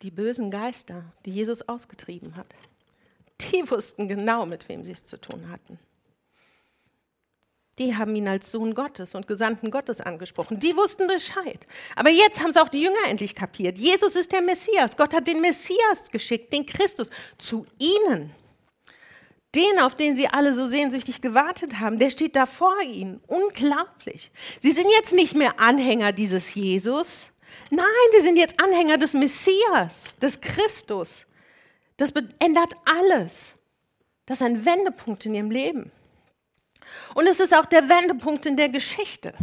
Die 0.00 0.10
bösen 0.10 0.50
Geister, 0.50 1.04
die 1.26 1.30
Jesus 1.30 1.60
ausgetrieben 1.68 2.36
hat. 2.36 2.54
Die 3.42 3.70
wussten 3.70 4.08
genau, 4.08 4.46
mit 4.46 4.66
wem 4.70 4.82
sie 4.82 4.92
es 4.92 5.04
zu 5.04 5.18
tun 5.18 5.50
hatten. 5.50 5.78
Die 7.82 7.96
haben 7.96 8.14
ihn 8.14 8.28
als 8.28 8.52
Sohn 8.52 8.74
Gottes 8.74 9.16
und 9.16 9.26
Gesandten 9.26 9.72
Gottes 9.72 10.00
angesprochen. 10.00 10.60
Die 10.60 10.76
wussten 10.76 11.08
Bescheid. 11.08 11.66
Aber 11.96 12.10
jetzt 12.10 12.40
haben 12.40 12.50
es 12.50 12.56
auch 12.56 12.68
die 12.68 12.80
Jünger 12.80 13.08
endlich 13.08 13.34
kapiert. 13.34 13.76
Jesus 13.76 14.14
ist 14.14 14.30
der 14.30 14.40
Messias. 14.40 14.96
Gott 14.96 15.12
hat 15.12 15.26
den 15.26 15.40
Messias 15.40 16.08
geschickt, 16.12 16.52
den 16.52 16.64
Christus, 16.64 17.10
zu 17.38 17.66
ihnen. 17.80 18.30
Den, 19.56 19.80
auf 19.80 19.96
den 19.96 20.14
sie 20.14 20.28
alle 20.28 20.54
so 20.54 20.66
sehnsüchtig 20.66 21.20
gewartet 21.20 21.80
haben, 21.80 21.98
der 21.98 22.10
steht 22.10 22.36
da 22.36 22.46
vor 22.46 22.80
ihnen. 22.82 23.20
Unglaublich. 23.26 24.30
Sie 24.60 24.70
sind 24.70 24.86
jetzt 24.96 25.12
nicht 25.12 25.34
mehr 25.34 25.58
Anhänger 25.58 26.12
dieses 26.12 26.54
Jesus. 26.54 27.30
Nein, 27.70 27.84
sie 28.12 28.20
sind 28.20 28.36
jetzt 28.36 28.62
Anhänger 28.62 28.96
des 28.96 29.12
Messias, 29.12 30.16
des 30.22 30.40
Christus. 30.40 31.26
Das 31.96 32.12
ändert 32.38 32.74
alles. 32.84 33.54
Das 34.26 34.40
ist 34.40 34.46
ein 34.46 34.64
Wendepunkt 34.64 35.26
in 35.26 35.34
ihrem 35.34 35.50
Leben. 35.50 35.90
Und 37.14 37.26
es 37.26 37.40
ist 37.40 37.54
auch 37.54 37.66
der 37.66 37.88
Wendepunkt 37.88 38.46
in 38.46 38.56
der 38.56 38.68
Geschichte. 38.68 39.34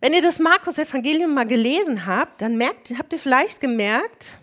Wenn 0.00 0.12
ihr 0.12 0.22
das 0.22 0.38
Markus-Evangelium 0.38 1.34
mal 1.34 1.46
gelesen 1.46 2.06
habt, 2.06 2.40
dann 2.42 2.56
merkt, 2.56 2.92
habt 2.96 3.12
ihr 3.12 3.18
vielleicht 3.18 3.60
gemerkt, 3.60 4.38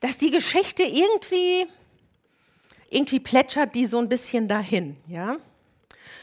dass 0.00 0.18
die 0.18 0.30
Geschichte 0.30 0.82
irgendwie 0.82 1.66
irgendwie 2.94 3.20
plätschert 3.20 3.74
die 3.74 3.86
so 3.86 3.98
ein 3.98 4.08
bisschen 4.08 4.48
dahin, 4.48 4.96
ja. 5.08 5.36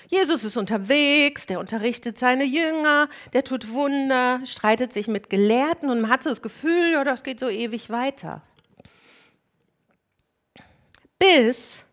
Jesus 0.09 0.43
ist 0.43 0.57
unterwegs, 0.57 1.45
der 1.45 1.59
unterrichtet 1.59 2.17
seine 2.17 2.43
Jünger, 2.43 3.07
der 3.31 3.45
tut 3.45 3.69
Wunder, 3.69 4.41
streitet 4.45 4.91
sich 4.91 5.07
mit 5.07 5.29
Gelehrten 5.29 5.89
und 5.89 6.01
man 6.01 6.11
hat 6.11 6.23
so 6.23 6.29
das 6.29 6.41
Gefühl, 6.41 6.91
ja, 6.91 7.03
das 7.05 7.23
geht 7.23 7.39
so 7.39 7.47
ewig 7.47 7.89
weiter. 7.89 8.41
Bis 11.17 11.85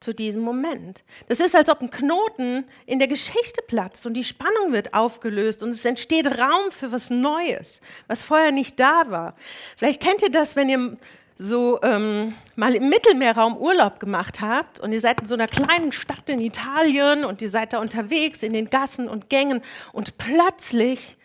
zu 0.00 0.14
diesem 0.14 0.42
Moment. 0.42 1.02
Das 1.28 1.40
ist, 1.40 1.56
als 1.56 1.68
ob 1.68 1.80
ein 1.80 1.90
Knoten 1.90 2.64
in 2.86 2.98
der 2.98 3.08
Geschichte 3.08 3.62
platzt 3.66 4.06
und 4.06 4.14
die 4.14 4.24
Spannung 4.24 4.72
wird 4.72 4.94
aufgelöst 4.94 5.62
und 5.62 5.70
es 5.70 5.84
entsteht 5.84 6.38
Raum 6.38 6.70
für 6.70 6.92
was 6.92 7.10
Neues, 7.10 7.80
was 8.06 8.22
vorher 8.22 8.52
nicht 8.52 8.78
da 8.78 9.10
war. 9.10 9.34
Vielleicht 9.76 10.00
kennt 10.00 10.22
ihr 10.22 10.30
das, 10.30 10.54
wenn 10.54 10.68
ihr 10.68 10.94
so 11.36 11.80
ähm, 11.82 12.34
mal 12.56 12.74
im 12.74 12.88
Mittelmeerraum 12.88 13.56
Urlaub 13.56 14.00
gemacht 14.00 14.40
habt 14.40 14.80
und 14.80 14.92
ihr 14.92 15.00
seid 15.00 15.20
in 15.20 15.26
so 15.26 15.34
einer 15.34 15.46
kleinen 15.46 15.92
Stadt 15.92 16.28
in 16.28 16.40
Italien 16.40 17.24
und 17.24 17.42
ihr 17.42 17.50
seid 17.50 17.72
da 17.72 17.78
unterwegs 17.78 18.42
in 18.42 18.52
den 18.52 18.70
Gassen 18.70 19.08
und 19.08 19.30
Gängen 19.30 19.62
und 19.92 20.18
plötzlich 20.18 21.16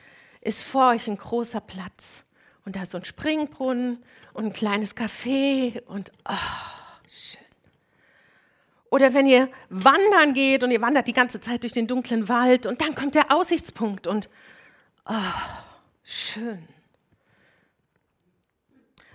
ist 0.41 0.61
vor 0.61 0.89
euch 0.89 1.07
ein 1.07 1.17
großer 1.17 1.61
Platz 1.61 2.23
und 2.65 2.75
da 2.75 2.83
ist 2.83 2.91
so 2.91 2.97
ein 2.97 3.05
Springbrunnen 3.05 4.03
und 4.33 4.45
ein 4.45 4.53
kleines 4.53 4.95
Café 4.95 5.83
und 5.85 6.11
oh, 6.27 6.33
schön. 7.09 7.42
Oder 8.93 9.15
wenn 9.15 9.25
ihr 9.25 9.49
wandern 9.69 10.35
geht 10.35 10.63
und 10.63 10.69
ihr 10.69 10.79
wandert 10.79 11.07
die 11.07 11.13
ganze 11.13 11.41
Zeit 11.41 11.63
durch 11.63 11.73
den 11.73 11.87
dunklen 11.87 12.29
Wald 12.29 12.67
und 12.67 12.79
dann 12.79 12.93
kommt 12.93 13.15
der 13.15 13.31
Aussichtspunkt 13.31 14.05
und 14.05 14.29
oh, 15.09 15.13
schön. 16.03 16.67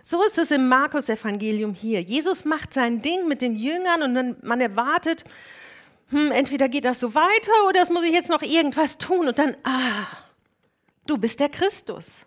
So 0.02 0.20
ist 0.24 0.36
es 0.36 0.50
im 0.50 0.66
Markus-Evangelium 0.66 1.74
hier. 1.74 2.00
Jesus 2.00 2.44
macht 2.44 2.74
sein 2.74 3.02
Ding 3.02 3.28
mit 3.28 3.40
den 3.40 3.54
Jüngern 3.54 4.02
und 4.02 4.42
man 4.42 4.60
erwartet, 4.60 5.22
hm, 6.08 6.32
entweder 6.32 6.68
geht 6.68 6.84
das 6.84 6.98
so 6.98 7.14
weiter 7.14 7.52
oder 7.68 7.80
es 7.80 7.90
muss 7.90 8.02
ich 8.02 8.12
jetzt 8.12 8.30
noch 8.30 8.42
irgendwas 8.42 8.98
tun 8.98 9.28
und 9.28 9.38
dann, 9.38 9.56
ah, 9.62 10.08
du 11.06 11.18
bist 11.18 11.38
der 11.38 11.50
Christus. 11.50 12.26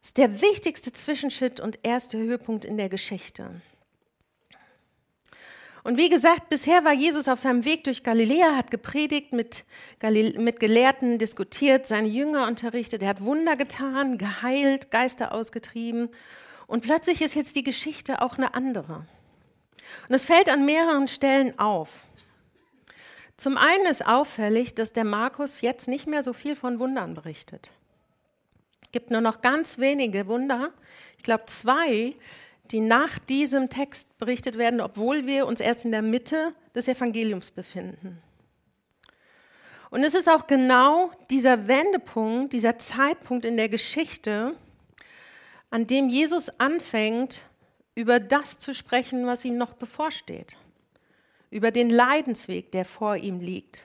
Das 0.00 0.08
ist 0.08 0.16
der 0.16 0.40
wichtigste 0.40 0.90
Zwischenschritt 0.90 1.60
und 1.60 1.80
erste 1.82 2.16
Höhepunkt 2.16 2.64
in 2.64 2.78
der 2.78 2.88
Geschichte. 2.88 3.60
Und 5.82 5.96
wie 5.96 6.08
gesagt, 6.10 6.50
bisher 6.50 6.84
war 6.84 6.92
Jesus 6.92 7.26
auf 7.28 7.40
seinem 7.40 7.64
Weg 7.64 7.84
durch 7.84 8.02
Galiläa, 8.02 8.54
hat 8.54 8.70
gepredigt, 8.70 9.32
mit, 9.32 9.64
Galil 9.98 10.38
mit 10.38 10.60
Gelehrten 10.60 11.18
diskutiert, 11.18 11.86
seine 11.86 12.08
Jünger 12.08 12.46
unterrichtet, 12.46 13.02
er 13.02 13.08
hat 13.08 13.24
Wunder 13.24 13.56
getan, 13.56 14.18
geheilt, 14.18 14.90
Geister 14.90 15.32
ausgetrieben. 15.32 16.10
Und 16.66 16.82
plötzlich 16.82 17.22
ist 17.22 17.34
jetzt 17.34 17.56
die 17.56 17.64
Geschichte 17.64 18.20
auch 18.20 18.36
eine 18.36 18.54
andere. 18.54 19.06
Und 20.08 20.14
es 20.14 20.24
fällt 20.24 20.48
an 20.50 20.66
mehreren 20.66 21.08
Stellen 21.08 21.58
auf. 21.58 21.88
Zum 23.36 23.56
einen 23.56 23.86
ist 23.86 24.06
auffällig, 24.06 24.74
dass 24.74 24.92
der 24.92 25.04
Markus 25.04 25.62
jetzt 25.62 25.88
nicht 25.88 26.06
mehr 26.06 26.22
so 26.22 26.34
viel 26.34 26.56
von 26.56 26.78
Wundern 26.78 27.14
berichtet. 27.14 27.70
Es 28.82 28.92
gibt 28.92 29.10
nur 29.10 29.22
noch 29.22 29.40
ganz 29.40 29.78
wenige 29.78 30.26
Wunder. 30.26 30.72
Ich 31.16 31.22
glaube 31.22 31.46
zwei, 31.46 32.14
die 32.70 32.80
nach 32.80 33.18
diesem 33.18 33.68
Text 33.68 34.16
berichtet 34.18 34.58
werden, 34.58 34.80
obwohl 34.80 35.26
wir 35.26 35.46
uns 35.46 35.60
erst 35.60 35.84
in 35.84 35.92
der 35.92 36.02
Mitte 36.02 36.54
des 36.74 36.88
Evangeliums 36.88 37.50
befinden. 37.50 38.22
Und 39.90 40.04
es 40.04 40.14
ist 40.14 40.28
auch 40.28 40.46
genau 40.46 41.10
dieser 41.30 41.66
Wendepunkt, 41.66 42.52
dieser 42.52 42.78
Zeitpunkt 42.78 43.44
in 43.44 43.56
der 43.56 43.68
Geschichte, 43.68 44.54
an 45.70 45.86
dem 45.86 46.08
Jesus 46.08 46.48
anfängt, 46.60 47.42
über 47.96 48.20
das 48.20 48.60
zu 48.60 48.72
sprechen, 48.72 49.26
was 49.26 49.44
ihm 49.44 49.56
noch 49.56 49.74
bevorsteht, 49.74 50.56
über 51.50 51.72
den 51.72 51.90
Leidensweg, 51.90 52.70
der 52.70 52.84
vor 52.84 53.16
ihm 53.16 53.40
liegt. 53.40 53.84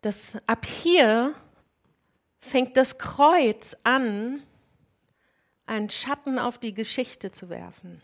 Das, 0.00 0.36
ab 0.46 0.66
hier 0.66 1.34
fängt 2.40 2.76
das 2.76 2.98
Kreuz 2.98 3.76
an, 3.84 4.42
einen 5.66 5.90
Schatten 5.90 6.38
auf 6.38 6.58
die 6.58 6.74
Geschichte 6.74 7.32
zu 7.32 7.48
werfen. 7.48 8.02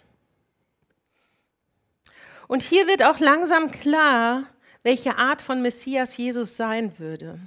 Und 2.49 2.63
hier 2.63 2.87
wird 2.87 3.03
auch 3.03 3.21
langsam 3.21 3.71
klar, 3.71 4.45
welche 4.83 5.19
Art 5.19 5.43
von 5.43 5.63
Messias 5.63 6.17
Jesus 6.17 6.57
sein 6.57 6.99
würde. 6.99 7.39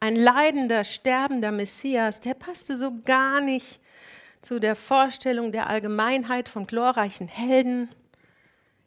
Ein 0.00 0.16
leidender, 0.16 0.84
sterbender 0.84 1.52
Messias, 1.52 2.20
der 2.20 2.34
passte 2.34 2.76
so 2.76 2.92
gar 3.04 3.40
nicht 3.40 3.80
zu 4.42 4.58
der 4.58 4.76
Vorstellung 4.76 5.52
der 5.52 5.68
Allgemeinheit 5.68 6.48
von 6.48 6.66
glorreichen 6.66 7.28
Helden. 7.28 7.88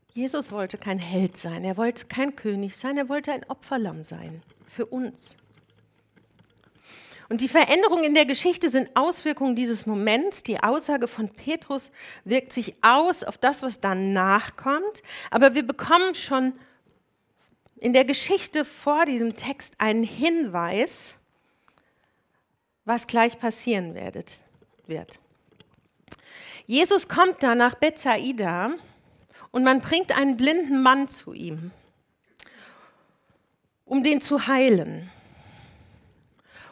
Jesus 0.09 0.51
wollte 0.51 0.77
kein 0.77 0.99
Held 0.99 1.37
sein, 1.37 1.63
er 1.63 1.77
wollte 1.77 2.05
kein 2.05 2.35
König 2.35 2.77
sein, 2.77 2.97
er 2.97 3.09
wollte 3.09 3.31
ein 3.31 3.45
Opferlamm 3.49 4.03
sein 4.03 4.41
für 4.67 4.85
uns. 4.85 5.37
Und 7.27 7.41
die 7.41 7.47
Veränderungen 7.47 8.03
in 8.03 8.13
der 8.13 8.25
Geschichte 8.25 8.69
sind 8.69 8.95
Auswirkungen 8.95 9.55
dieses 9.55 9.85
Moments. 9.85 10.43
Die 10.43 10.61
Aussage 10.61 11.07
von 11.07 11.29
Petrus 11.29 11.89
wirkt 12.23 12.53
sich 12.53 12.75
aus 12.83 13.23
auf 13.23 13.37
das, 13.37 13.63
was 13.63 13.79
danach 13.79 14.55
kommt. 14.55 15.01
Aber 15.31 15.55
wir 15.55 15.65
bekommen 15.65 16.13
schon 16.13 16.53
in 17.77 17.93
der 17.93 18.05
Geschichte 18.05 18.63
vor 18.63 19.05
diesem 19.05 19.35
Text 19.35 19.75
einen 19.79 20.03
Hinweis, 20.03 21.15
was 22.85 23.07
gleich 23.07 23.39
passieren 23.39 23.95
werdet, 23.95 24.41
wird. 24.85 25.19
Jesus 26.67 27.07
kommt 27.07 27.41
dann 27.41 27.57
nach 27.57 27.75
Bethsaida 27.75 28.71
und 29.51 29.63
man 29.63 29.81
bringt 29.81 30.15
einen 30.15 30.37
blinden 30.37 30.81
Mann 30.81 31.07
zu 31.07 31.33
ihm, 31.33 31.71
um 33.85 34.03
den 34.03 34.21
zu 34.21 34.47
heilen. 34.47 35.11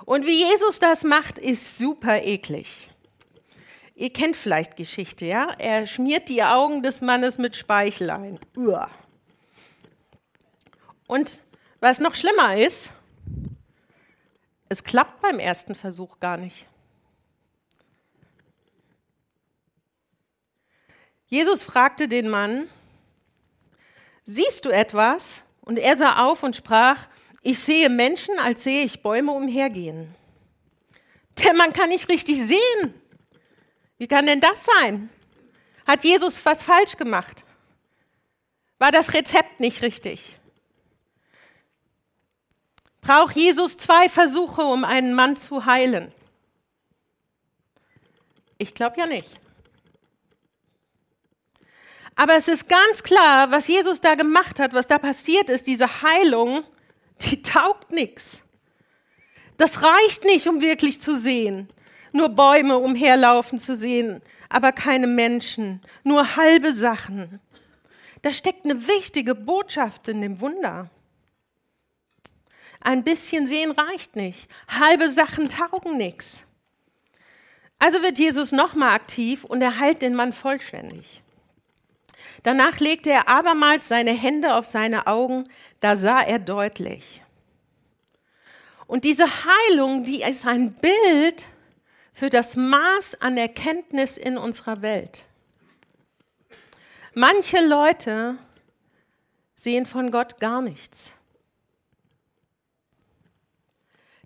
Und 0.06 0.26
wie 0.26 0.44
Jesus 0.44 0.80
das 0.80 1.04
macht, 1.04 1.38
ist 1.38 1.78
super 1.78 2.24
eklig. 2.24 2.90
Ihr 3.96 4.12
kennt 4.12 4.36
vielleicht 4.36 4.76
Geschichte, 4.76 5.26
ja? 5.26 5.54
Er 5.60 5.88
schmiert 5.88 6.28
die 6.30 6.44
Augen 6.44 6.82
des 6.84 7.02
Mannes 7.02 7.38
mit 7.38 7.56
Speichel 7.56 8.10
ein. 8.10 8.40
Uah. 8.58 8.90
Und 11.08 11.40
was 11.80 12.00
noch 12.00 12.16
schlimmer 12.16 12.58
ist, 12.58 12.92
es 14.70 14.84
klappt 14.84 15.22
beim 15.22 15.38
ersten 15.38 15.76
Versuch 15.76 16.20
gar 16.20 16.38
nicht. 16.38 16.66
Jesus 21.28 21.64
fragte 21.64 22.08
den 22.08 22.30
Mann, 22.30 22.68
siehst 24.24 24.66
du 24.66 24.70
etwas? 24.70 25.44
Und 25.62 25.78
er 25.78 25.96
sah 25.96 26.26
auf 26.26 26.44
und 26.44 26.56
sprach, 26.56 27.08
ich 27.44 27.60
sehe 27.60 27.90
Menschen, 27.90 28.40
als 28.40 28.64
sehe 28.64 28.86
ich 28.86 29.04
Bäume 29.04 29.34
umhergehen. 29.34 30.16
Der 31.44 31.54
Mann 31.54 31.74
kann 31.74 31.90
nicht 31.90 32.10
richtig 32.10 32.42
sehen. 32.42 32.94
Wie 33.98 34.08
kann 34.08 34.26
denn 34.26 34.40
das 34.40 34.66
sein? 34.66 35.10
Hat 35.86 36.04
Jesus 36.06 36.44
was 36.46 36.64
falsch 36.64 36.96
gemacht? 36.96 37.44
War 38.80 38.92
das 38.92 39.14
Rezept 39.14 39.60
nicht 39.60 39.82
richtig? 39.82 40.38
Braucht 43.02 43.36
Jesus 43.36 43.78
zwei 43.78 44.08
Versuche, 44.08 44.62
um 44.62 44.86
einen 44.86 45.14
Mann 45.14 45.36
zu 45.36 45.66
heilen? 45.66 46.14
Ich 48.58 48.74
glaube 48.74 48.98
ja 48.98 49.06
nicht. 49.06 49.30
Aber 52.16 52.36
es 52.36 52.48
ist 52.48 52.70
ganz 52.70 53.04
klar, 53.04 53.52
was 53.52 53.68
Jesus 53.68 54.00
da 54.00 54.16
gemacht 54.16 54.60
hat, 54.60 54.74
was 54.74 54.88
da 54.88 55.00
passiert 55.00 55.50
ist, 55.50 55.68
diese 55.68 56.02
Heilung, 56.02 56.64
die 57.26 57.42
taugt 57.42 57.92
nichts. 57.92 58.44
Das 59.58 59.84
reicht 59.84 60.24
nicht, 60.24 60.48
um 60.48 60.62
wirklich 60.62 61.02
zu 61.02 61.16
sehen. 61.16 61.70
Nur 62.12 62.30
Bäume 62.30 62.78
umherlaufen 62.78 63.60
zu 63.60 63.76
sehen, 63.76 64.22
aber 64.50 64.72
keine 64.72 65.08
Menschen, 65.08 65.82
nur 66.04 66.36
halbe 66.36 66.74
Sachen. 66.74 67.40
Da 68.22 68.32
steckt 68.32 68.66
eine 68.66 68.88
wichtige 68.88 69.36
Botschaft 69.36 70.08
in 70.08 70.22
dem 70.22 70.40
Wunder. 70.40 70.90
Ein 72.80 73.04
bisschen 73.04 73.48
sehen 73.48 73.72
reicht 73.72 74.16
nicht. 74.16 74.50
Halbe 74.68 75.10
Sachen 75.10 75.50
taugen 75.50 75.98
nichts. 75.98 76.46
Also 77.80 78.02
wird 78.02 78.20
Jesus 78.20 78.52
nochmal 78.52 78.94
aktiv 78.94 79.44
und 79.44 79.62
er 79.62 79.80
heilt 79.80 80.02
den 80.02 80.16
Mann 80.16 80.34
vollständig. 80.34 81.23
Danach 82.44 82.80
legte 82.80 83.10
er 83.10 83.30
abermals 83.30 83.88
seine 83.88 84.12
Hände 84.12 84.56
auf 84.56 84.66
seine 84.66 85.08
Augen, 85.08 85.50
da 85.80 85.96
sah 85.96 86.22
er 86.22 86.40
deutlich. 86.40 87.24
Und 88.86 89.06
diese 89.06 89.26
Heilung, 89.26 90.04
die 90.04 90.22
ist 90.22 90.46
ein 90.46 90.74
Bild 90.74 91.48
für 92.12 92.30
das 92.30 92.56
Maß 92.56 93.22
an 93.22 93.38
Erkenntnis 93.38 94.18
in 94.18 94.38
unserer 94.38 94.82
Welt. 94.82 95.24
Manche 97.14 97.66
Leute 97.66 98.38
sehen 99.56 99.86
von 99.86 100.12
Gott 100.12 100.40
gar 100.40 100.62
nichts. 100.62 101.14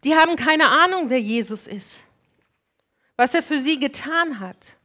Die 0.03 0.15
haben 0.15 0.35
keine 0.35 0.69
Ahnung, 0.69 1.09
wer 1.09 1.19
Jesus 1.19 1.67
ist, 1.67 2.03
was 3.15 3.33
er 3.33 3.43
für 3.43 3.59
sie 3.59 3.79
getan 3.79 4.39
hat. 4.39 4.76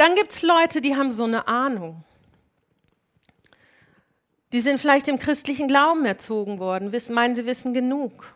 Dann 0.00 0.14
gibt 0.14 0.32
es 0.32 0.40
Leute, 0.40 0.80
die 0.80 0.96
haben 0.96 1.12
so 1.12 1.24
eine 1.24 1.46
Ahnung. 1.46 2.04
Die 4.50 4.62
sind 4.62 4.80
vielleicht 4.80 5.08
im 5.08 5.18
christlichen 5.18 5.68
Glauben 5.68 6.06
erzogen 6.06 6.58
worden, 6.58 6.92
wissen, 6.92 7.14
meinen, 7.14 7.34
sie 7.34 7.44
wissen 7.44 7.74
genug. 7.74 8.34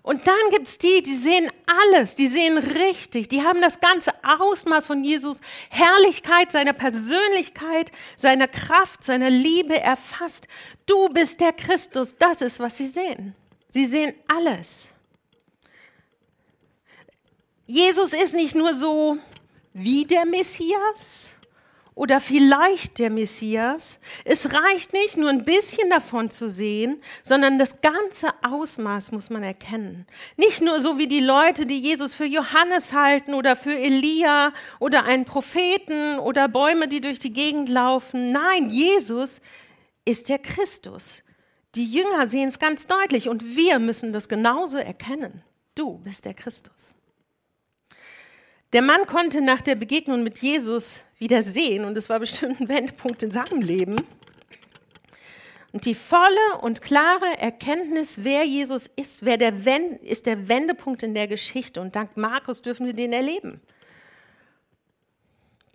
Und 0.00 0.26
dann 0.26 0.40
gibt 0.50 0.66
es 0.66 0.78
die, 0.78 1.02
die 1.02 1.14
sehen 1.14 1.52
alles, 1.66 2.14
die 2.14 2.26
sehen 2.26 2.56
richtig, 2.56 3.28
die 3.28 3.42
haben 3.42 3.60
das 3.60 3.80
ganze 3.80 4.12
Ausmaß 4.24 4.86
von 4.86 5.04
Jesus, 5.04 5.40
Herrlichkeit, 5.68 6.50
seiner 6.50 6.72
Persönlichkeit, 6.72 7.92
seiner 8.16 8.48
Kraft, 8.48 9.04
seiner 9.04 9.28
Liebe 9.28 9.78
erfasst. 9.78 10.48
Du 10.86 11.10
bist 11.10 11.42
der 11.42 11.52
Christus, 11.52 12.16
das 12.18 12.40
ist, 12.40 12.58
was 12.60 12.78
sie 12.78 12.86
sehen. 12.86 13.34
Sie 13.68 13.84
sehen 13.84 14.14
alles. 14.26 14.88
Jesus 17.66 18.14
ist 18.14 18.32
nicht 18.32 18.54
nur 18.54 18.72
so 18.72 19.18
wie 19.72 20.04
der 20.04 20.26
Messias 20.26 21.34
oder 21.94 22.18
vielleicht 22.18 22.98
der 22.98 23.10
Messias. 23.10 24.00
Es 24.24 24.54
reicht 24.54 24.92
nicht, 24.94 25.18
nur 25.18 25.28
ein 25.28 25.44
bisschen 25.44 25.90
davon 25.90 26.30
zu 26.30 26.48
sehen, 26.48 27.02
sondern 27.22 27.58
das 27.58 27.80
ganze 27.82 28.28
Ausmaß 28.42 29.12
muss 29.12 29.28
man 29.28 29.42
erkennen. 29.42 30.06
Nicht 30.36 30.62
nur 30.62 30.80
so 30.80 30.96
wie 30.96 31.06
die 31.06 31.20
Leute, 31.20 31.66
die 31.66 31.78
Jesus 31.78 32.14
für 32.14 32.24
Johannes 32.24 32.92
halten 32.92 33.34
oder 33.34 33.54
für 33.54 33.76
Elia 33.76 34.52
oder 34.78 35.04
einen 35.04 35.26
Propheten 35.26 36.18
oder 36.18 36.48
Bäume, 36.48 36.88
die 36.88 37.02
durch 37.02 37.18
die 37.18 37.32
Gegend 37.34 37.68
laufen. 37.68 38.32
Nein, 38.32 38.70
Jesus 38.70 39.42
ist 40.06 40.30
der 40.30 40.38
Christus. 40.38 41.22
Die 41.74 41.84
Jünger 41.84 42.26
sehen 42.26 42.48
es 42.48 42.58
ganz 42.58 42.86
deutlich 42.86 43.28
und 43.28 43.56
wir 43.56 43.78
müssen 43.78 44.12
das 44.12 44.28
genauso 44.28 44.78
erkennen. 44.78 45.42
Du 45.74 45.98
bist 45.98 46.24
der 46.24 46.34
Christus. 46.34 46.94
Der 48.72 48.82
Mann 48.82 49.06
konnte 49.06 49.40
nach 49.40 49.62
der 49.62 49.74
Begegnung 49.74 50.22
mit 50.22 50.38
Jesus 50.38 51.02
wieder 51.18 51.42
sehen 51.42 51.84
und 51.84 51.96
es 51.96 52.08
war 52.08 52.20
bestimmt 52.20 52.60
ein 52.60 52.68
Wendepunkt 52.68 53.22
in 53.22 53.30
seinem 53.30 53.60
Leben. 53.60 53.96
Und 55.72 55.84
die 55.84 55.94
volle 55.94 56.58
und 56.62 56.82
klare 56.82 57.38
Erkenntnis, 57.38 58.24
wer 58.24 58.44
Jesus 58.44 58.88
ist, 58.96 59.24
wer 59.24 59.36
der 59.36 59.64
Wend 59.64 60.02
ist 60.02 60.26
der 60.26 60.48
Wendepunkt 60.48 61.02
in 61.02 61.14
der 61.14 61.28
Geschichte. 61.28 61.80
Und 61.80 61.94
dank 61.94 62.16
Markus 62.16 62.60
dürfen 62.62 62.86
wir 62.86 62.92
den 62.92 63.12
erleben. 63.12 63.60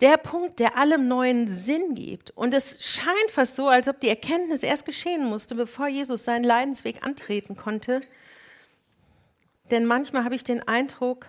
Der 0.00 0.18
Punkt, 0.18 0.60
der 0.60 0.76
allem 0.76 1.08
neuen 1.08 1.48
Sinn 1.48 1.94
gibt. 1.94 2.30
Und 2.32 2.52
es 2.52 2.84
scheint 2.84 3.30
fast 3.30 3.56
so, 3.56 3.68
als 3.68 3.88
ob 3.88 4.00
die 4.00 4.10
Erkenntnis 4.10 4.62
erst 4.62 4.84
geschehen 4.84 5.24
musste, 5.24 5.54
bevor 5.54 5.88
Jesus 5.88 6.24
seinen 6.24 6.44
Leidensweg 6.44 7.06
antreten 7.06 7.56
konnte. 7.56 8.02
Denn 9.70 9.86
manchmal 9.86 10.24
habe 10.24 10.34
ich 10.34 10.44
den 10.44 10.66
Eindruck, 10.68 11.26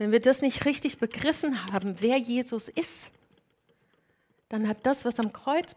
wenn 0.00 0.12
wir 0.12 0.20
das 0.20 0.40
nicht 0.40 0.64
richtig 0.64 0.96
begriffen 0.96 1.70
haben, 1.70 1.96
wer 2.00 2.16
Jesus 2.16 2.70
ist, 2.70 3.08
dann 4.48 4.66
hat 4.66 4.86
das, 4.86 5.04
was 5.04 5.20
am 5.20 5.30
Kreuz 5.30 5.76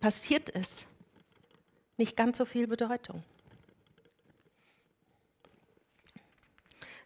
passiert 0.00 0.48
ist, 0.48 0.88
nicht 1.96 2.16
ganz 2.16 2.38
so 2.38 2.44
viel 2.44 2.66
Bedeutung. 2.66 3.22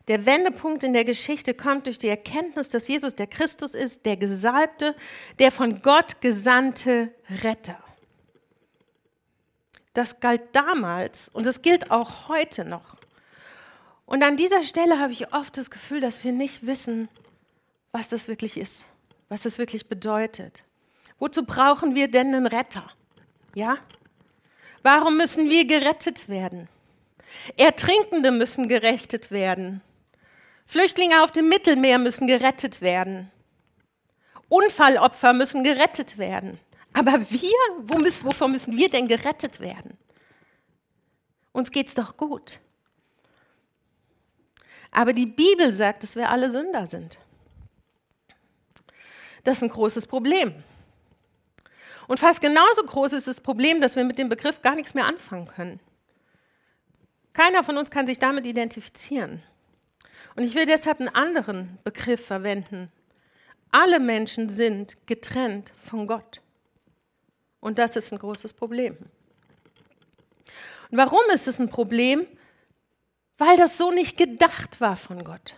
Der 0.09 0.25
Wendepunkt 0.25 0.83
in 0.83 0.95
der 0.95 1.05
Geschichte 1.05 1.53
kommt 1.53 1.89
durch 1.89 1.99
die 1.99 2.09
Erkenntnis, 2.09 2.71
dass 2.71 2.89
Jesus 2.89 3.15
der 3.15 3.27
Christus 3.27 3.75
ist, 3.75 4.07
der 4.07 4.17
Gesalbte, 4.17 4.97
der 5.39 5.53
von 5.53 5.83
Gott 5.83 6.23
gesandte 6.23 7.13
Retter. 7.43 7.79
Das 9.93 10.21
galt 10.21 10.43
damals 10.53 11.29
und 11.29 11.47
es 11.47 11.61
gilt 11.61 11.91
auch 11.91 12.29
heute 12.29 12.65
noch. 12.65 12.97
Und 14.07 14.23
an 14.23 14.37
dieser 14.37 14.63
Stelle 14.63 15.01
habe 15.01 15.13
ich 15.13 15.33
oft 15.35 15.59
das 15.59 15.71
Gefühl, 15.71 16.01
dass 16.01 16.23
wir 16.25 16.33
nicht 16.33 16.65
wissen, 16.65 17.09
was 17.93 18.09
das 18.09 18.29
wirklich 18.29 18.57
ist, 18.57 18.87
was 19.29 19.43
das 19.43 19.59
wirklich 19.59 19.89
bedeutet. 19.89 20.63
Wozu 21.19 21.45
brauchen 21.45 21.95
wir 21.95 22.09
denn 22.09 22.35
einen 22.35 22.47
Retter? 22.47 22.91
Ja? 23.55 23.79
Warum 24.83 25.17
müssen 25.17 25.51
wir 25.51 25.67
gerettet 25.67 26.29
werden? 26.29 26.69
Ertrinkende 27.57 28.31
müssen 28.31 28.69
gerettet 28.69 29.31
werden. 29.31 29.83
Flüchtlinge 30.67 31.23
auf 31.23 31.33
dem 31.33 31.49
Mittelmeer 31.49 31.99
müssen 31.99 32.27
gerettet 32.27 32.81
werden. 32.81 33.31
Unfallopfer 34.49 35.33
müssen 35.33 35.65
gerettet 35.65 36.19
werden. 36.19 36.61
Aber 36.93 37.29
wir, 37.31 37.51
wovon 38.23 38.53
müssen 38.53 38.77
wir 38.77 38.89
denn 38.89 39.09
gerettet 39.09 39.61
werden? 39.61 39.99
Uns 41.53 41.71
geht's 41.71 41.95
doch 41.95 42.17
gut. 42.17 42.61
Aber 44.91 45.13
die 45.13 45.27
Bibel 45.27 45.73
sagt, 45.73 46.03
dass 46.03 46.17
wir 46.17 46.31
alle 46.31 46.51
Sünder 46.51 46.87
sind. 46.87 47.19
Das 49.45 49.59
ist 49.59 49.63
ein 49.63 49.71
großes 49.71 50.07
Problem. 50.07 50.55
Und 52.09 52.21
fast 52.21 52.41
genauso 52.41 52.83
groß 52.85 53.13
ist 53.15 53.27
das 53.27 53.41
Problem, 53.41 53.81
dass 53.81 53.97
wir 53.97 54.05
mit 54.05 54.19
dem 54.19 54.29
Begriff 54.29 54.63
gar 54.63 54.75
nichts 54.75 54.95
mehr 54.95 55.07
anfangen 55.07 55.47
können. 55.47 55.81
Keiner 57.33 57.63
von 57.65 57.77
uns 57.77 57.91
kann 57.91 58.07
sich 58.07 58.19
damit 58.19 58.47
identifizieren. 58.47 59.43
Und 60.37 60.45
ich 60.45 60.55
will 60.55 60.67
deshalb 60.67 61.01
einen 61.01 61.09
anderen 61.09 61.79
Begriff 61.85 62.25
verwenden. 62.25 62.91
Alle 63.71 64.01
Menschen 64.01 64.49
sind 64.49 64.97
getrennt 65.07 65.73
von 65.85 66.07
Gott. 66.07 66.41
Und 67.61 67.79
das 67.79 67.97
ist 67.97 68.13
ein 68.13 68.19
großes 68.19 68.53
Problem. 68.53 68.97
Und 70.91 70.99
warum 70.99 71.21
ist 71.33 71.49
es 71.49 71.59
ein 71.59 71.69
Problem? 71.69 72.27
Weil 73.39 73.57
das 73.57 73.77
so 73.77 73.91
nicht 73.91 74.17
gedacht 74.17 74.81
war 74.81 74.97
von 74.97 75.25
Gott. 75.25 75.55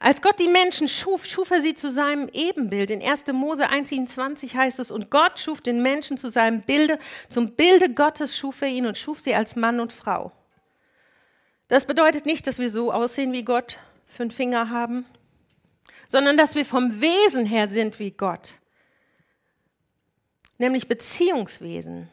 Als 0.00 0.20
Gott 0.20 0.40
die 0.40 0.48
Menschen 0.48 0.88
schuf, 0.88 1.26
schuf 1.26 1.50
er 1.52 1.60
sie 1.60 1.74
zu 1.74 1.90
seinem 1.90 2.28
Ebenbild. 2.32 2.90
In 2.90 3.02
1. 3.02 3.26
Mose 3.28 3.70
1,27 3.70 4.54
heißt 4.54 4.80
es, 4.80 4.90
und 4.90 5.10
Gott 5.10 5.38
schuf 5.38 5.60
den 5.60 5.80
Menschen 5.80 6.18
zu 6.18 6.28
seinem 6.28 6.60
Bilde, 6.62 6.98
zum 7.28 7.52
Bilde 7.52 7.94
Gottes 7.94 8.36
schuf 8.36 8.62
er 8.62 8.68
ihn 8.68 8.86
und 8.86 8.98
schuf 8.98 9.20
sie 9.20 9.34
als 9.34 9.54
Mann 9.54 9.78
und 9.78 9.92
Frau. 9.92 10.32
Das 11.68 11.84
bedeutet 11.84 12.26
nicht, 12.26 12.46
dass 12.46 12.58
wir 12.58 12.68
so 12.68 12.92
aussehen 12.92 13.32
wie 13.32 13.44
Gott, 13.44 13.78
fünf 14.06 14.34
Finger 14.34 14.70
haben, 14.70 15.06
sondern 16.08 16.36
dass 16.36 16.54
wir 16.54 16.66
vom 16.66 17.00
Wesen 17.00 17.46
her 17.46 17.68
sind 17.68 17.98
wie 17.98 18.10
Gott, 18.10 18.54
nämlich 20.58 20.88
Beziehungswesen. 20.88 22.10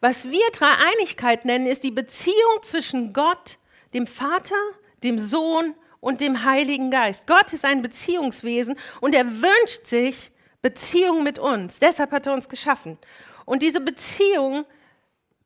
Was 0.00 0.30
wir 0.30 0.50
Dreieinigkeit 0.52 1.44
nennen, 1.44 1.66
ist 1.66 1.84
die 1.84 1.90
Beziehung 1.90 2.62
zwischen 2.62 3.12
Gott, 3.12 3.58
dem 3.94 4.06
Vater, 4.06 4.56
dem 5.02 5.18
Sohn 5.18 5.74
und 6.00 6.20
dem 6.20 6.44
Heiligen 6.44 6.90
Geist. 6.90 7.26
Gott 7.26 7.52
ist 7.52 7.64
ein 7.64 7.82
Beziehungswesen 7.82 8.76
und 9.00 9.14
er 9.14 9.26
wünscht 9.26 9.86
sich 9.86 10.30
Beziehung 10.62 11.22
mit 11.22 11.38
uns. 11.38 11.78
Deshalb 11.78 12.12
hat 12.12 12.26
er 12.26 12.34
uns 12.34 12.48
geschaffen. 12.48 12.98
Und 13.44 13.62
diese 13.62 13.80
Beziehung 13.80 14.64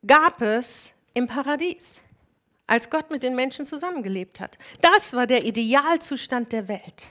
gab 0.06 0.42
es 0.42 0.92
im 1.14 1.26
Paradies 1.26 2.00
als 2.66 2.88
Gott 2.88 3.10
mit 3.10 3.22
den 3.22 3.34
Menschen 3.34 3.66
zusammengelebt 3.66 4.40
hat. 4.40 4.58
Das 4.80 5.12
war 5.12 5.26
der 5.26 5.44
Idealzustand 5.44 6.52
der 6.52 6.68
Welt. 6.68 7.04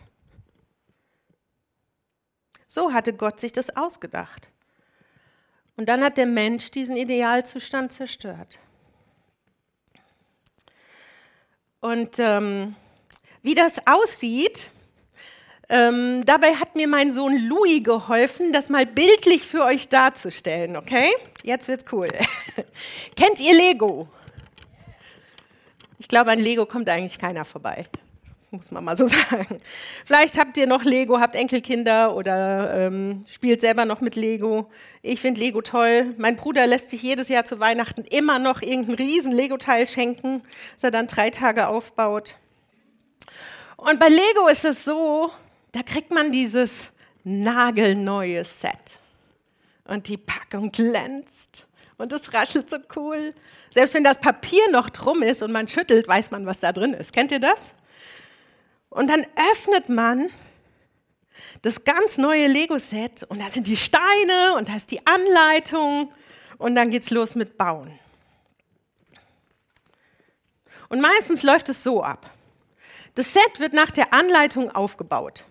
So 2.67 2.91
hatte 2.91 3.13
Gott 3.13 3.39
sich 3.39 3.51
das 3.51 3.75
ausgedacht. 3.75 4.49
Und 5.75 5.89
dann 5.89 6.03
hat 6.03 6.17
der 6.17 6.25
Mensch 6.25 6.71
diesen 6.71 6.97
Idealzustand 6.97 7.93
zerstört. 7.93 8.59
Und 11.83 12.17
ähm, 12.17 12.75
wie 13.41 13.55
das 13.55 13.85
aussieht, 13.85 14.71
ähm, 15.67 16.23
dabei 16.25 16.55
hat 16.55 16.77
mir 16.77 16.87
mein 16.87 17.11
Sohn 17.11 17.37
Louis 17.37 17.83
geholfen, 17.83 18.53
das 18.53 18.69
mal 18.69 18.85
bildlich 18.85 19.45
für 19.45 19.65
euch 19.65 19.89
darzustellen, 19.89 20.77
okay? 20.77 21.09
Jetzt 21.41 21.67
wird's 21.67 21.83
cool. 21.91 22.07
Kennt 23.17 23.41
ihr 23.41 23.53
Lego? 23.53 24.07
Ich 25.99 26.07
glaube, 26.07 26.31
an 26.31 26.39
Lego 26.39 26.65
kommt 26.65 26.87
eigentlich 26.87 27.19
keiner 27.19 27.43
vorbei. 27.43 27.85
Muss 28.53 28.69
man 28.69 28.83
mal 28.83 28.95
so 28.95 29.07
sagen. 29.31 29.57
Vielleicht 30.05 30.37
habt 30.37 30.57
ihr 30.57 30.67
noch 30.67 30.83
Lego, 30.83 31.19
habt 31.19 31.33
Enkelkinder 31.35 32.15
oder 32.15 32.85
ähm, 32.85 33.25
spielt 33.27 33.61
selber 33.61 33.85
noch 33.85 33.99
mit 33.99 34.15
Lego. 34.15 34.69
Ich 35.01 35.19
finde 35.19 35.41
Lego 35.41 35.63
toll. 35.63 36.13
Mein 36.19 36.37
Bruder 36.37 36.67
lässt 36.67 36.91
sich 36.91 37.01
jedes 37.01 37.29
Jahr 37.29 37.45
zu 37.45 37.59
Weihnachten 37.59 38.03
immer 38.03 38.37
noch 38.37 38.61
irgendein 38.61 38.95
riesen 38.95 39.31
Lego-Teil 39.31 39.87
schenken, 39.87 40.43
das 40.75 40.83
er 40.83 40.91
dann 40.91 41.07
drei 41.07 41.31
Tage 41.31 41.67
aufbaut. 41.67 42.35
Und 43.77 43.99
bei 43.99 44.07
Lego 44.07 44.47
ist 44.47 44.65
es 44.65 44.85
so, 44.85 45.31
da 45.71 45.81
kriegt 45.81 46.13
man 46.13 46.31
dieses 46.31 46.91
nagelneue 47.23 48.45
Set. 48.45 48.99
Und 49.85 50.07
die 50.07 50.17
Packung 50.17 50.71
glänzt 50.71 51.65
und 51.97 52.13
es 52.13 52.33
raschelt 52.33 52.69
so 52.69 52.77
cool. 52.95 53.31
Selbst 53.71 53.95
wenn 53.95 54.03
das 54.03 54.19
Papier 54.19 54.69
noch 54.71 54.91
drum 54.91 55.23
ist 55.23 55.41
und 55.41 55.51
man 55.51 55.67
schüttelt, 55.67 56.07
weiß 56.07 56.29
man, 56.29 56.45
was 56.45 56.59
da 56.59 56.71
drin 56.71 56.93
ist. 56.93 57.13
Kennt 57.13 57.31
ihr 57.31 57.39
das? 57.39 57.71
Und 58.93 59.09
dann 59.09 59.25
öffnet 59.51 59.89
man 59.89 60.29
das 61.63 61.83
ganz 61.83 62.19
neue 62.19 62.45
Lego-Set 62.45 63.23
und 63.23 63.41
da 63.41 63.49
sind 63.49 63.65
die 63.65 63.75
Steine 63.75 64.55
und 64.55 64.69
da 64.69 64.75
ist 64.75 64.91
die 64.91 65.05
Anleitung 65.07 66.13
und 66.59 66.75
dann 66.75 66.91
geht's 66.91 67.09
los 67.09 67.33
mit 67.33 67.57
Bauen. 67.57 67.97
Und 70.89 71.01
meistens 71.01 71.41
läuft 71.41 71.69
es 71.69 71.81
so 71.81 72.03
ab. 72.03 72.29
Das 73.15 73.33
Set 73.33 73.59
wird 73.59 73.73
nach 73.73 73.89
der 73.89 74.13
Anleitung 74.13 74.69
aufgebaut. 74.69 75.43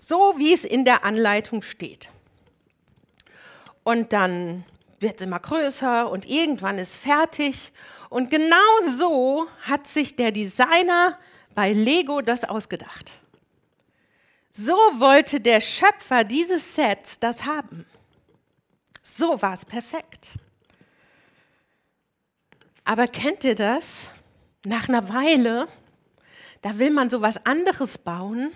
So 0.00 0.34
wie 0.36 0.52
es 0.52 0.64
in 0.64 0.84
der 0.84 1.04
Anleitung 1.04 1.62
steht. 1.62 2.10
Und 3.82 4.12
dann 4.12 4.64
wird 5.00 5.16
es 5.16 5.22
immer 5.22 5.40
größer 5.40 6.08
und 6.08 6.26
irgendwann 6.26 6.78
ist 6.78 6.96
fertig. 6.96 7.72
Und 8.14 8.30
genau 8.30 8.56
so 8.96 9.48
hat 9.62 9.88
sich 9.88 10.14
der 10.14 10.30
Designer 10.30 11.18
bei 11.56 11.72
Lego 11.72 12.20
das 12.20 12.44
ausgedacht. 12.44 13.10
So 14.52 14.74
wollte 14.74 15.40
der 15.40 15.60
Schöpfer 15.60 16.22
dieses 16.22 16.76
Sets 16.76 17.18
das 17.18 17.44
haben. 17.44 17.84
So 19.02 19.42
war 19.42 19.54
es 19.54 19.64
perfekt. 19.64 20.30
Aber 22.84 23.08
kennt 23.08 23.42
ihr 23.42 23.56
das? 23.56 24.08
Nach 24.64 24.88
einer 24.88 25.08
Weile, 25.12 25.66
da 26.62 26.78
will 26.78 26.92
man 26.92 27.10
so 27.10 27.20
was 27.20 27.44
anderes 27.44 27.98
bauen 27.98 28.52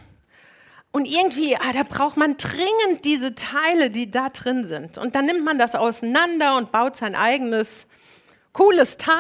und 0.93 1.09
irgendwie, 1.09 1.57
ah, 1.57 1.73
da 1.73 1.83
braucht 1.83 2.17
man 2.17 2.37
dringend 2.37 3.05
diese 3.05 3.35
Teile, 3.35 3.91
die 3.91 4.09
da 4.09 4.29
drin 4.29 4.65
sind. 4.65 4.99
Und 4.99 5.17
dann 5.17 5.27
nimmt 5.27 5.43
man 5.43 5.59
das 5.59 5.75
auseinander 5.75 6.57
und 6.57 6.71
baut 6.71 6.95
sein 6.95 7.17
eigenes 7.17 7.89
cooles 8.59 8.97
Teil. 8.97 9.15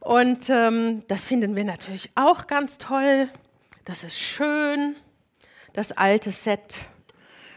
Und 0.00 0.48
ähm, 0.48 1.02
das 1.06 1.22
finden 1.22 1.54
wir 1.54 1.64
natürlich 1.64 2.10
auch 2.14 2.46
ganz 2.46 2.78
toll. 2.78 3.28
Das 3.84 4.02
ist 4.02 4.18
schön. 4.18 4.96
Das 5.74 5.92
alte 5.92 6.32
Set 6.32 6.78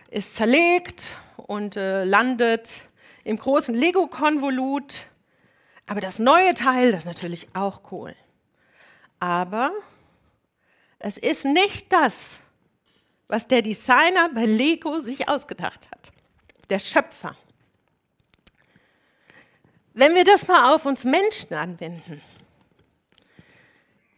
ist 0.09 0.35
zerlegt 0.35 1.03
und 1.37 1.77
äh, 1.77 2.03
landet 2.03 2.81
im 3.23 3.37
großen 3.37 3.73
Lego-Konvolut. 3.73 5.05
Aber 5.87 6.01
das 6.01 6.19
neue 6.19 6.53
Teil, 6.55 6.91
das 6.91 7.01
ist 7.01 7.05
natürlich 7.05 7.47
auch 7.55 7.89
cool. 7.93 8.13
Aber 9.21 9.71
es 10.99 11.17
ist 11.17 11.45
nicht 11.45 11.91
das, 11.93 12.39
was 13.29 13.47
der 13.47 13.61
Designer 13.61 14.29
bei 14.35 14.45
Lego 14.45 14.99
sich 14.99 15.29
ausgedacht 15.29 15.89
hat. 15.89 16.11
Der 16.69 16.79
Schöpfer. 16.79 17.37
Wenn 19.93 20.15
wir 20.15 20.23
das 20.23 20.47
mal 20.47 20.73
auf 20.73 20.85
uns 20.85 21.03
Menschen 21.03 21.53
anwenden, 21.53 22.21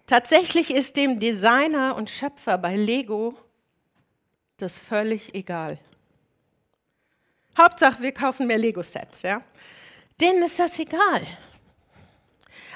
tatsächlich 0.05 0.71
ist 0.71 0.95
dem 0.97 1.19
Designer 1.19 1.95
und 1.95 2.09
Schöpfer 2.09 2.57
bei 2.57 2.75
Lego 2.75 3.33
das 4.57 4.77
völlig 4.77 5.33
egal. 5.33 5.79
Hauptsache, 7.57 8.01
wir 8.01 8.13
kaufen 8.13 8.47
mehr 8.47 8.57
Lego-Sets, 8.57 9.23
ja? 9.23 9.43
Denen 10.21 10.43
ist 10.43 10.59
das 10.59 10.77
egal. 10.77 11.25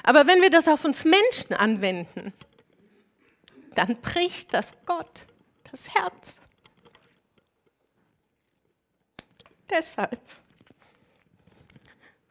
Aber 0.02 0.26
wenn 0.26 0.40
wir 0.40 0.50
das 0.50 0.66
auf 0.68 0.84
uns 0.84 1.04
Menschen 1.04 1.54
anwenden, 1.54 2.32
dann 3.74 3.96
bricht 4.00 4.52
das 4.52 4.72
Gott 4.86 5.24
das 5.70 5.88
Herz. 5.94 6.40
Deshalb 9.70 10.20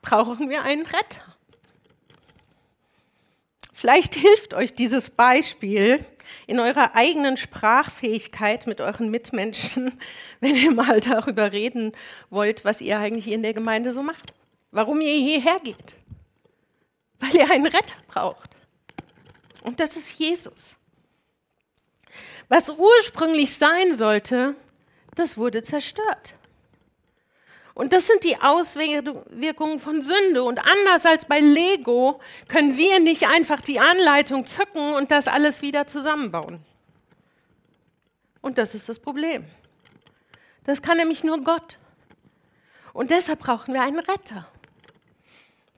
brauchen 0.07 0.49
wir 0.49 0.63
einen 0.63 0.85
Retter. 0.85 1.21
Vielleicht 3.73 4.15
hilft 4.15 4.53
euch 4.53 4.73
dieses 4.73 5.09
Beispiel 5.09 6.05
in 6.47 6.61
eurer 6.61 6.95
eigenen 6.95 7.35
Sprachfähigkeit 7.35 8.67
mit 8.67 8.79
euren 8.79 9.11
Mitmenschen, 9.11 9.99
wenn 10.39 10.55
ihr 10.55 10.71
mal 10.71 11.01
darüber 11.01 11.51
reden 11.51 11.91
wollt, 12.29 12.63
was 12.63 12.79
ihr 12.79 12.97
eigentlich 12.97 13.27
in 13.29 13.43
der 13.43 13.53
Gemeinde 13.53 13.91
so 13.91 14.01
macht. 14.01 14.33
Warum 14.71 15.01
ihr 15.01 15.13
hierher 15.13 15.59
geht. 15.59 15.95
Weil 17.19 17.35
ihr 17.35 17.51
einen 17.51 17.67
Retter 17.67 17.95
braucht. 18.07 18.51
Und 19.63 19.81
das 19.81 19.97
ist 19.97 20.17
Jesus. 20.17 20.77
Was 22.47 22.69
ursprünglich 22.69 23.53
sein 23.53 23.93
sollte, 23.93 24.55
das 25.15 25.37
wurde 25.37 25.63
zerstört. 25.63 26.36
Und 27.77 27.93
das 27.93 28.07
sind 28.07 28.23
die 28.23 28.41
Auswirkungen 28.41 29.79
von 29.79 30.01
Sünde. 30.01 30.41
Und 30.41 30.57
anders 30.57 31.05
als 31.05 31.25
bei 31.25 31.39
Lego 31.39 32.19
können 32.47 32.75
wir 32.75 32.99
nicht 32.99 33.27
einfach 33.27 33.61
die 33.61 33.79
Anleitung 33.79 34.47
zücken 34.47 34.93
und 34.93 35.11
das 35.11 35.27
alles 35.27 35.61
wieder 35.61 35.85
zusammenbauen. 35.85 36.65
Und 38.41 38.57
das 38.57 38.73
ist 38.73 38.89
das 38.89 38.97
Problem. 38.97 39.45
Das 40.63 40.81
kann 40.81 40.97
nämlich 40.97 41.23
nur 41.23 41.39
Gott. 41.41 41.77
Und 42.93 43.11
deshalb 43.11 43.41
brauchen 43.41 43.75
wir 43.75 43.83
einen 43.83 43.99
Retter. 43.99 44.47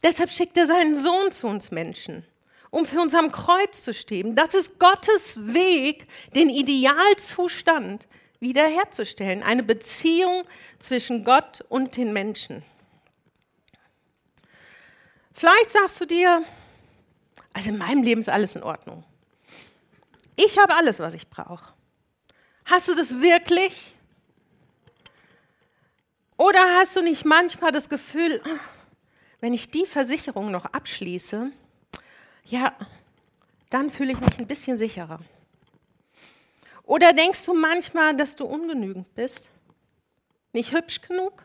Deshalb 0.01 0.29
schickt 0.29 0.55
er 0.55 0.67
seinen 0.67 0.95
Sohn 0.95 1.33
zu 1.33 1.47
uns 1.47 1.69
Menschen, 1.69 2.25
um 2.69 2.85
für 2.85 3.01
uns 3.01 3.13
am 3.13 3.29
Kreuz 3.29 3.83
zu 3.83 3.93
stehen. 3.93 4.37
Das 4.37 4.53
ist 4.53 4.79
Gottes 4.79 5.37
Weg, 5.53 6.05
den 6.33 6.49
Idealzustand 6.49 8.07
wiederherzustellen. 8.39 9.43
Eine 9.43 9.63
Beziehung 9.63 10.45
zwischen 10.79 11.23
Gott 11.23 11.61
und 11.69 11.97
den 11.97 12.13
Menschen. 12.13 12.63
Vielleicht 15.33 15.69
sagst 15.69 16.01
du 16.01 16.05
dir, 16.05 16.43
also 17.53 17.69
in 17.69 17.77
meinem 17.77 18.03
Leben 18.03 18.19
ist 18.19 18.29
alles 18.29 18.55
in 18.55 18.63
Ordnung. 18.63 19.03
Ich 20.35 20.57
habe 20.57 20.75
alles, 20.75 20.99
was 20.99 21.13
ich 21.13 21.29
brauche. 21.29 21.73
Hast 22.65 22.87
du 22.87 22.95
das 22.95 23.19
wirklich? 23.19 23.93
Oder 26.37 26.59
hast 26.77 26.95
du 26.95 27.01
nicht 27.01 27.25
manchmal 27.25 27.71
das 27.71 27.89
Gefühl, 27.89 28.41
wenn 29.41 29.53
ich 29.53 29.71
die 29.71 29.85
Versicherung 29.85 30.51
noch 30.51 30.65
abschließe, 30.65 31.51
ja, 32.45 32.73
dann 33.69 33.89
fühle 33.89 34.13
ich 34.13 34.21
mich 34.21 34.39
ein 34.39 34.47
bisschen 34.47 34.77
sicherer. 34.77 35.19
Oder 36.89 37.13
denkst 37.13 37.45
du 37.45 37.53
manchmal, 37.53 38.15
dass 38.15 38.35
du 38.35 38.45
ungenügend 38.45 39.13
bist? 39.13 39.51
Nicht 40.53 40.71
hübsch 40.71 41.01
genug? 41.01 41.43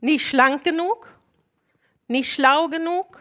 Nicht 0.00 0.28
schlank 0.28 0.62
genug? 0.62 1.08
Nicht 2.06 2.30
schlau 2.30 2.68
genug? 2.68 3.18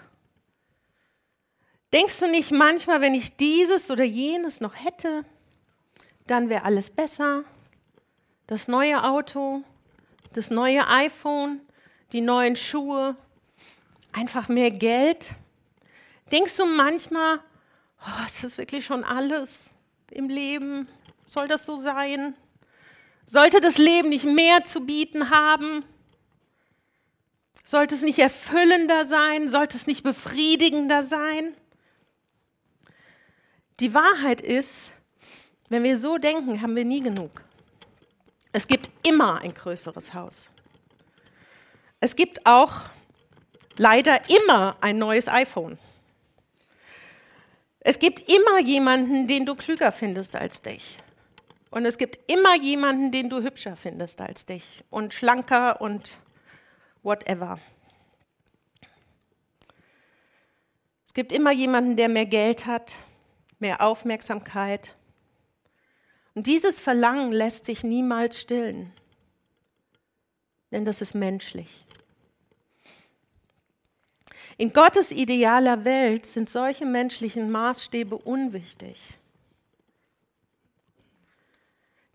Denkst 1.94 2.20
du 2.20 2.28
nicht 2.30 2.52
manchmal, 2.52 3.00
wenn 3.00 3.14
ich 3.14 3.38
dieses 3.38 3.90
oder 3.90 4.04
jenes 4.04 4.60
noch 4.60 4.76
hätte, 4.76 5.24
dann 6.28 6.50
wäre 6.50 6.66
alles 6.66 6.90
besser? 6.90 7.46
Das 8.46 8.68
neue 8.68 9.06
Auto, 9.06 9.64
das 10.34 10.50
neue 10.50 10.86
iPhone, 10.86 11.62
die 12.12 12.20
neuen 12.20 12.58
Schuhe, 12.58 13.16
einfach 14.12 14.50
mehr 14.50 14.72
Geld? 14.72 15.30
Denkst 16.30 16.58
du 16.58 16.66
manchmal, 16.66 17.40
oh, 18.06 18.26
ist 18.26 18.44
das 18.44 18.58
wirklich 18.58 18.86
schon 18.86 19.06
alles? 19.06 19.70
Im 20.14 20.30
Leben? 20.30 20.88
Soll 21.26 21.48
das 21.48 21.66
so 21.66 21.78
sein? 21.78 22.36
Sollte 23.26 23.62
das 23.62 23.78
Leben 23.78 24.10
nicht 24.10 24.26
mehr 24.26 24.66
zu 24.66 24.82
bieten 24.82 25.30
haben? 25.30 25.84
Sollte 27.64 27.96
es 27.96 28.02
nicht 28.02 28.20
erfüllender 28.20 29.06
sein? 29.06 29.50
Sollte 29.50 29.78
es 29.78 29.88
nicht 29.88 30.04
befriedigender 30.04 31.04
sein? 31.04 31.54
Die 33.80 33.94
Wahrheit 33.94 34.42
ist, 34.42 34.92
wenn 35.70 35.84
wir 35.84 35.98
so 35.98 36.18
denken, 36.18 36.62
haben 36.62 36.76
wir 36.76 36.86
nie 36.86 37.02
genug. 37.02 37.44
Es 38.52 38.68
gibt 38.68 38.90
immer 39.08 39.42
ein 39.42 39.54
größeres 39.54 40.14
Haus. 40.14 40.50
Es 42.00 42.16
gibt 42.16 42.46
auch 42.46 42.74
leider 43.78 44.30
immer 44.30 44.78
ein 44.82 44.98
neues 44.98 45.28
iPhone. 45.28 45.80
Es 47.86 48.00
gibt 48.00 48.32
immer 48.32 48.60
jemanden, 48.62 49.28
den 49.28 49.46
du 49.46 49.56
klüger 49.56 49.92
findest 49.92 50.36
als 50.36 50.62
dich. 50.62 50.98
Und 51.70 51.86
es 51.86 51.98
gibt 51.98 52.32
immer 52.32 52.56
jemanden, 52.56 53.12
den 53.12 53.30
du 53.30 53.42
hübscher 53.42 53.76
findest 53.76 54.22
als 54.22 54.46
dich 54.46 54.84
und 54.90 55.14
schlanker 55.14 55.82
und 55.82 56.18
whatever. 57.02 57.60
Es 61.08 61.14
gibt 61.14 61.32
immer 61.32 61.52
jemanden, 61.52 61.98
der 61.98 62.10
mehr 62.10 62.26
Geld 62.26 62.66
hat, 62.66 62.96
mehr 63.60 63.82
Aufmerksamkeit. 63.82 64.96
Und 66.36 66.48
dieses 66.48 66.80
Verlangen 66.80 67.32
lässt 67.32 67.66
sich 67.66 67.84
niemals 67.84 68.40
stillen, 68.40 68.94
denn 70.72 70.86
das 70.86 71.02
ist 71.02 71.14
menschlich. 71.14 71.86
In 74.58 74.72
Gottes 74.74 75.12
idealer 75.12 75.84
Welt 75.86 76.26
sind 76.26 76.50
solche 76.50 76.86
menschlichen 76.86 77.52
Maßstäbe 77.52 78.18
unwichtig. 78.18 79.18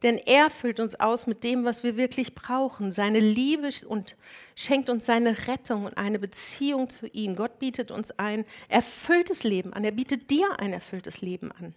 Denn 0.05 0.16
er 0.16 0.48
füllt 0.48 0.79
uns 0.79 0.94
aus 0.94 1.27
mit 1.27 1.42
dem, 1.42 1.64
was 1.64 1.83
wir 1.83 1.96
wirklich 1.96 2.37
brauchen, 2.37 2.92
seine 2.92 3.18
Liebe 3.18 3.70
und 3.88 4.14
schenkt 4.55 4.88
uns 4.88 5.07
seine 5.07 5.48
Rettung 5.48 5.87
und 5.87 5.98
eine 5.98 6.20
Beziehung 6.20 6.88
zu 6.88 7.09
ihm. 7.09 7.35
Gott 7.35 7.59
bietet 7.59 7.90
uns 7.90 8.12
ein 8.12 8.44
erfülltes 8.68 9.42
Leben 9.42 9.72
an. 9.72 9.83
Er 9.83 9.90
bietet 9.90 10.31
dir 10.31 10.61
ein 10.61 10.72
erfülltes 10.72 11.20
Leben 11.20 11.51
an. 11.51 11.74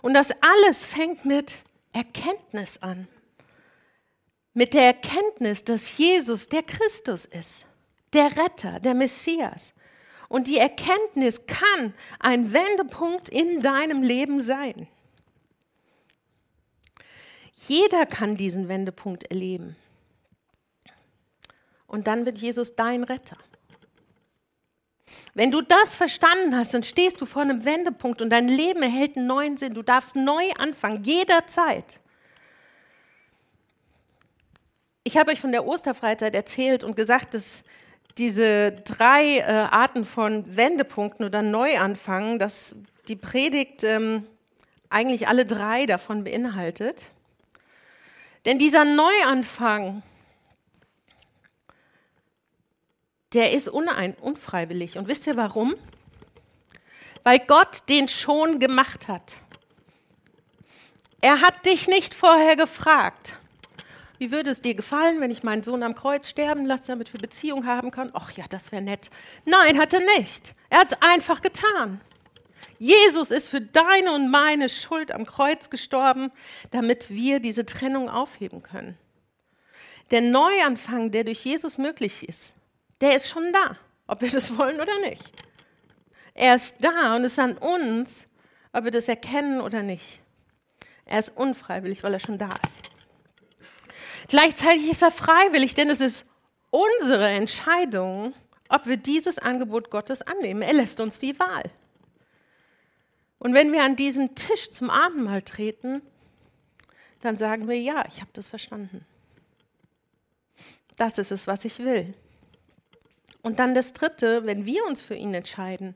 Und 0.00 0.14
das 0.14 0.30
alles 0.42 0.86
fängt 0.86 1.24
mit 1.24 1.54
Erkenntnis 1.92 2.80
an. 2.80 3.08
Mit 4.52 4.72
der 4.74 4.84
Erkenntnis, 4.84 5.64
dass 5.64 5.98
Jesus 5.98 6.48
der 6.48 6.62
Christus 6.62 7.24
ist 7.24 7.66
der 8.14 8.36
Retter, 8.36 8.80
der 8.80 8.94
Messias. 8.94 9.74
Und 10.28 10.48
die 10.48 10.58
Erkenntnis 10.58 11.46
kann 11.46 11.94
ein 12.18 12.52
Wendepunkt 12.52 13.28
in 13.28 13.60
deinem 13.60 14.02
Leben 14.02 14.40
sein. 14.40 14.88
Jeder 17.68 18.06
kann 18.06 18.36
diesen 18.36 18.68
Wendepunkt 18.68 19.24
erleben. 19.30 19.76
Und 21.86 22.06
dann 22.06 22.26
wird 22.26 22.38
Jesus 22.38 22.74
dein 22.74 23.04
Retter. 23.04 23.36
Wenn 25.34 25.50
du 25.50 25.62
das 25.62 25.96
verstanden 25.96 26.56
hast, 26.56 26.74
dann 26.74 26.82
stehst 26.82 27.20
du 27.20 27.26
vor 27.26 27.42
einem 27.42 27.64
Wendepunkt 27.64 28.22
und 28.22 28.30
dein 28.30 28.48
Leben 28.48 28.82
erhält 28.82 29.16
einen 29.16 29.26
neuen 29.26 29.56
Sinn. 29.56 29.74
Du 29.74 29.82
darfst 29.82 30.16
neu 30.16 30.50
anfangen, 30.58 31.04
jederzeit. 31.04 32.00
Ich 35.02 35.16
habe 35.16 35.32
euch 35.32 35.40
von 35.40 35.52
der 35.52 35.66
Osterfreizeit 35.66 36.34
erzählt 36.34 36.82
und 36.82 36.96
gesagt, 36.96 37.34
dass 37.34 37.62
diese 38.18 38.72
drei 38.72 39.38
äh, 39.38 39.42
Arten 39.42 40.04
von 40.04 40.56
Wendepunkten 40.56 41.26
oder 41.26 41.42
Neuanfangen, 41.42 42.38
dass 42.38 42.76
die 43.08 43.16
Predigt 43.16 43.82
ähm, 43.82 44.26
eigentlich 44.88 45.26
alle 45.26 45.44
drei 45.44 45.86
davon 45.86 46.24
beinhaltet. 46.24 47.06
Denn 48.44 48.58
dieser 48.58 48.84
Neuanfang, 48.84 50.02
der 53.32 53.52
ist 53.52 53.68
unein, 53.68 54.14
unfreiwillig. 54.14 54.96
Und 54.96 55.08
wisst 55.08 55.26
ihr 55.26 55.36
warum? 55.36 55.74
Weil 57.24 57.40
Gott 57.40 57.88
den 57.88 58.06
schon 58.06 58.60
gemacht 58.60 59.08
hat. 59.08 59.36
Er 61.20 61.40
hat 61.40 61.64
dich 61.66 61.88
nicht 61.88 62.14
vorher 62.14 62.54
gefragt. 62.54 63.32
Wie 64.18 64.30
würde 64.30 64.50
es 64.50 64.60
dir 64.60 64.74
gefallen, 64.74 65.20
wenn 65.20 65.30
ich 65.30 65.42
meinen 65.42 65.64
Sohn 65.64 65.82
am 65.82 65.94
Kreuz 65.94 66.28
sterben 66.28 66.66
lasse, 66.66 66.88
damit 66.88 67.12
wir 67.12 67.20
Beziehung 67.20 67.66
haben 67.66 67.90
können? 67.90 68.10
Ach 68.14 68.30
ja, 68.32 68.44
das 68.48 68.70
wäre 68.70 68.82
nett. 68.82 69.10
Nein, 69.44 69.78
hat 69.78 69.92
er 69.92 70.00
nicht. 70.18 70.52
Er 70.70 70.80
hat 70.80 70.92
es 70.92 71.02
einfach 71.02 71.42
getan. 71.42 72.00
Jesus 72.78 73.30
ist 73.30 73.48
für 73.48 73.60
deine 73.60 74.12
und 74.12 74.30
meine 74.30 74.68
Schuld 74.68 75.12
am 75.12 75.26
Kreuz 75.26 75.70
gestorben, 75.70 76.30
damit 76.70 77.10
wir 77.10 77.40
diese 77.40 77.66
Trennung 77.66 78.08
aufheben 78.08 78.62
können. 78.62 78.96
Der 80.10 80.20
Neuanfang, 80.20 81.10
der 81.10 81.24
durch 81.24 81.44
Jesus 81.44 81.78
möglich 81.78 82.28
ist, 82.28 82.54
der 83.00 83.16
ist 83.16 83.28
schon 83.28 83.52
da, 83.52 83.76
ob 84.06 84.20
wir 84.20 84.30
das 84.30 84.56
wollen 84.58 84.80
oder 84.80 85.00
nicht. 85.00 85.24
Er 86.34 86.56
ist 86.56 86.76
da 86.80 87.16
und 87.16 87.24
es 87.24 87.32
ist 87.32 87.38
an 87.38 87.56
uns, 87.56 88.28
ob 88.72 88.84
wir 88.84 88.90
das 88.90 89.08
erkennen 89.08 89.60
oder 89.60 89.82
nicht. 89.82 90.20
Er 91.04 91.20
ist 91.20 91.36
unfreiwillig, 91.36 92.02
weil 92.02 92.14
er 92.14 92.20
schon 92.20 92.38
da 92.38 92.50
ist. 92.66 92.93
Gleichzeitig 94.28 94.90
ist 94.90 95.02
er 95.02 95.10
freiwillig, 95.10 95.74
denn 95.74 95.90
es 95.90 96.00
ist 96.00 96.24
unsere 96.70 97.28
Entscheidung, 97.28 98.34
ob 98.68 98.86
wir 98.86 98.96
dieses 98.96 99.38
Angebot 99.38 99.90
Gottes 99.90 100.22
annehmen. 100.22 100.62
Er 100.62 100.72
lässt 100.72 101.00
uns 101.00 101.18
die 101.18 101.38
Wahl. 101.38 101.64
Und 103.38 103.54
wenn 103.54 103.72
wir 103.72 103.84
an 103.84 103.96
diesen 103.96 104.34
Tisch 104.34 104.70
zum 104.70 104.90
Abendmahl 104.90 105.42
treten, 105.42 106.02
dann 107.20 107.36
sagen 107.36 107.68
wir, 107.68 107.78
ja, 107.78 108.04
ich 108.08 108.20
habe 108.20 108.30
das 108.32 108.48
verstanden. 108.48 109.04
Das 110.96 111.18
ist 111.18 111.30
es, 111.30 111.46
was 111.46 111.64
ich 111.64 111.78
will. 111.80 112.14
Und 113.42 113.58
dann 113.58 113.74
das 113.74 113.92
Dritte, 113.92 114.46
wenn 114.46 114.64
wir 114.64 114.84
uns 114.86 115.00
für 115.00 115.14
ihn 115.14 115.34
entscheiden, 115.34 115.94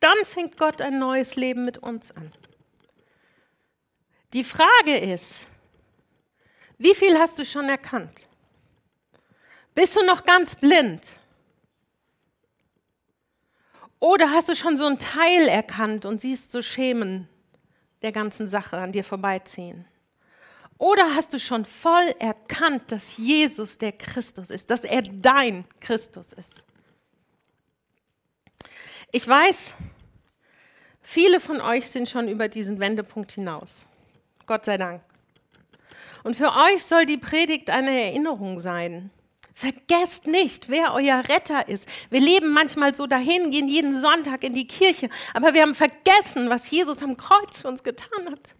dann 0.00 0.16
fängt 0.24 0.58
Gott 0.58 0.82
ein 0.82 0.98
neues 0.98 1.36
Leben 1.36 1.64
mit 1.64 1.78
uns 1.78 2.10
an. 2.10 2.32
Die 4.32 4.44
Frage 4.44 4.96
ist, 4.96 5.46
wie 6.80 6.94
viel 6.94 7.18
hast 7.18 7.38
du 7.38 7.44
schon 7.44 7.68
erkannt? 7.68 8.26
Bist 9.74 9.96
du 9.96 10.02
noch 10.06 10.24
ganz 10.24 10.56
blind? 10.56 11.10
Oder 13.98 14.30
hast 14.30 14.48
du 14.48 14.56
schon 14.56 14.78
so 14.78 14.86
einen 14.86 14.98
Teil 14.98 15.46
erkannt 15.46 16.06
und 16.06 16.22
siehst 16.22 16.52
so 16.52 16.62
Schemen 16.62 17.28
der 18.00 18.12
ganzen 18.12 18.48
Sache 18.48 18.78
an 18.78 18.92
dir 18.92 19.04
vorbeiziehen? 19.04 19.84
Oder 20.78 21.14
hast 21.14 21.34
du 21.34 21.38
schon 21.38 21.66
voll 21.66 22.14
erkannt, 22.18 22.90
dass 22.90 23.18
Jesus 23.18 23.76
der 23.76 23.92
Christus 23.92 24.48
ist, 24.48 24.70
dass 24.70 24.84
er 24.84 25.02
dein 25.02 25.66
Christus 25.80 26.32
ist? 26.32 26.64
Ich 29.12 29.28
weiß, 29.28 29.74
viele 31.02 31.40
von 31.40 31.60
euch 31.60 31.90
sind 31.90 32.08
schon 32.08 32.26
über 32.26 32.48
diesen 32.48 32.80
Wendepunkt 32.80 33.32
hinaus. 33.32 33.84
Gott 34.46 34.64
sei 34.64 34.78
Dank. 34.78 35.02
Und 36.22 36.36
für 36.36 36.52
euch 36.52 36.84
soll 36.84 37.06
die 37.06 37.18
Predigt 37.18 37.70
eine 37.70 38.04
Erinnerung 38.04 38.58
sein. 38.58 39.10
Vergesst 39.54 40.26
nicht, 40.26 40.68
wer 40.68 40.94
euer 40.94 41.22
Retter 41.28 41.68
ist. 41.68 41.88
Wir 42.08 42.20
leben 42.20 42.52
manchmal 42.52 42.94
so 42.94 43.06
dahin, 43.06 43.50
gehen 43.50 43.68
jeden 43.68 44.00
Sonntag 44.00 44.42
in 44.42 44.54
die 44.54 44.66
Kirche, 44.66 45.10
aber 45.34 45.52
wir 45.54 45.62
haben 45.62 45.74
vergessen, 45.74 46.48
was 46.48 46.70
Jesus 46.70 47.02
am 47.02 47.16
Kreuz 47.16 47.60
für 47.60 47.68
uns 47.68 47.82
getan 47.82 48.30
hat. 48.30 48.54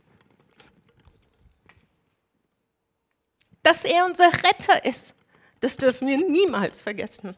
dass 3.63 3.85
er 3.85 4.07
unser 4.07 4.33
Retter 4.33 4.85
ist. 4.85 5.15
Das 5.61 5.77
dürfen 5.77 6.09
wir 6.09 6.17
niemals 6.17 6.81
vergessen. 6.81 7.37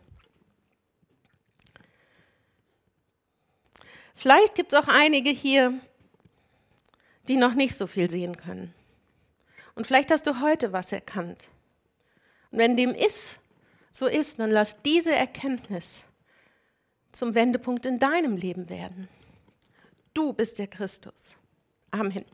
Vielleicht 4.15 4.55
gibt 4.55 4.73
es 4.73 4.79
auch 4.79 4.89
einige 4.89 5.31
hier, 5.31 5.81
die 7.27 7.37
noch 7.37 7.55
nicht 7.55 7.77
so 7.77 7.87
viel 7.87 8.09
sehen 8.09 8.37
können. 8.37 8.73
Und 9.75 9.87
vielleicht 9.87 10.11
hast 10.11 10.27
du 10.27 10.41
heute 10.41 10.73
was 10.73 10.93
erkannt. 10.93 11.49
Und 12.51 12.59
wenn 12.59 12.77
dem 12.77 12.95
ist, 12.95 13.39
so 13.91 14.07
ist, 14.07 14.39
dann 14.39 14.51
lass 14.51 14.81
diese 14.83 15.15
Erkenntnis 15.15 16.05
zum 17.13 17.35
Wendepunkt 17.35 17.87
in 17.87 17.99
deinem 17.99 18.37
Leben 18.37 18.69
werden. 18.69 19.09
Du 20.15 20.33
bist 20.33 20.59
der 20.59 20.67
Christus. 20.67 21.37
Amen. 21.91 22.25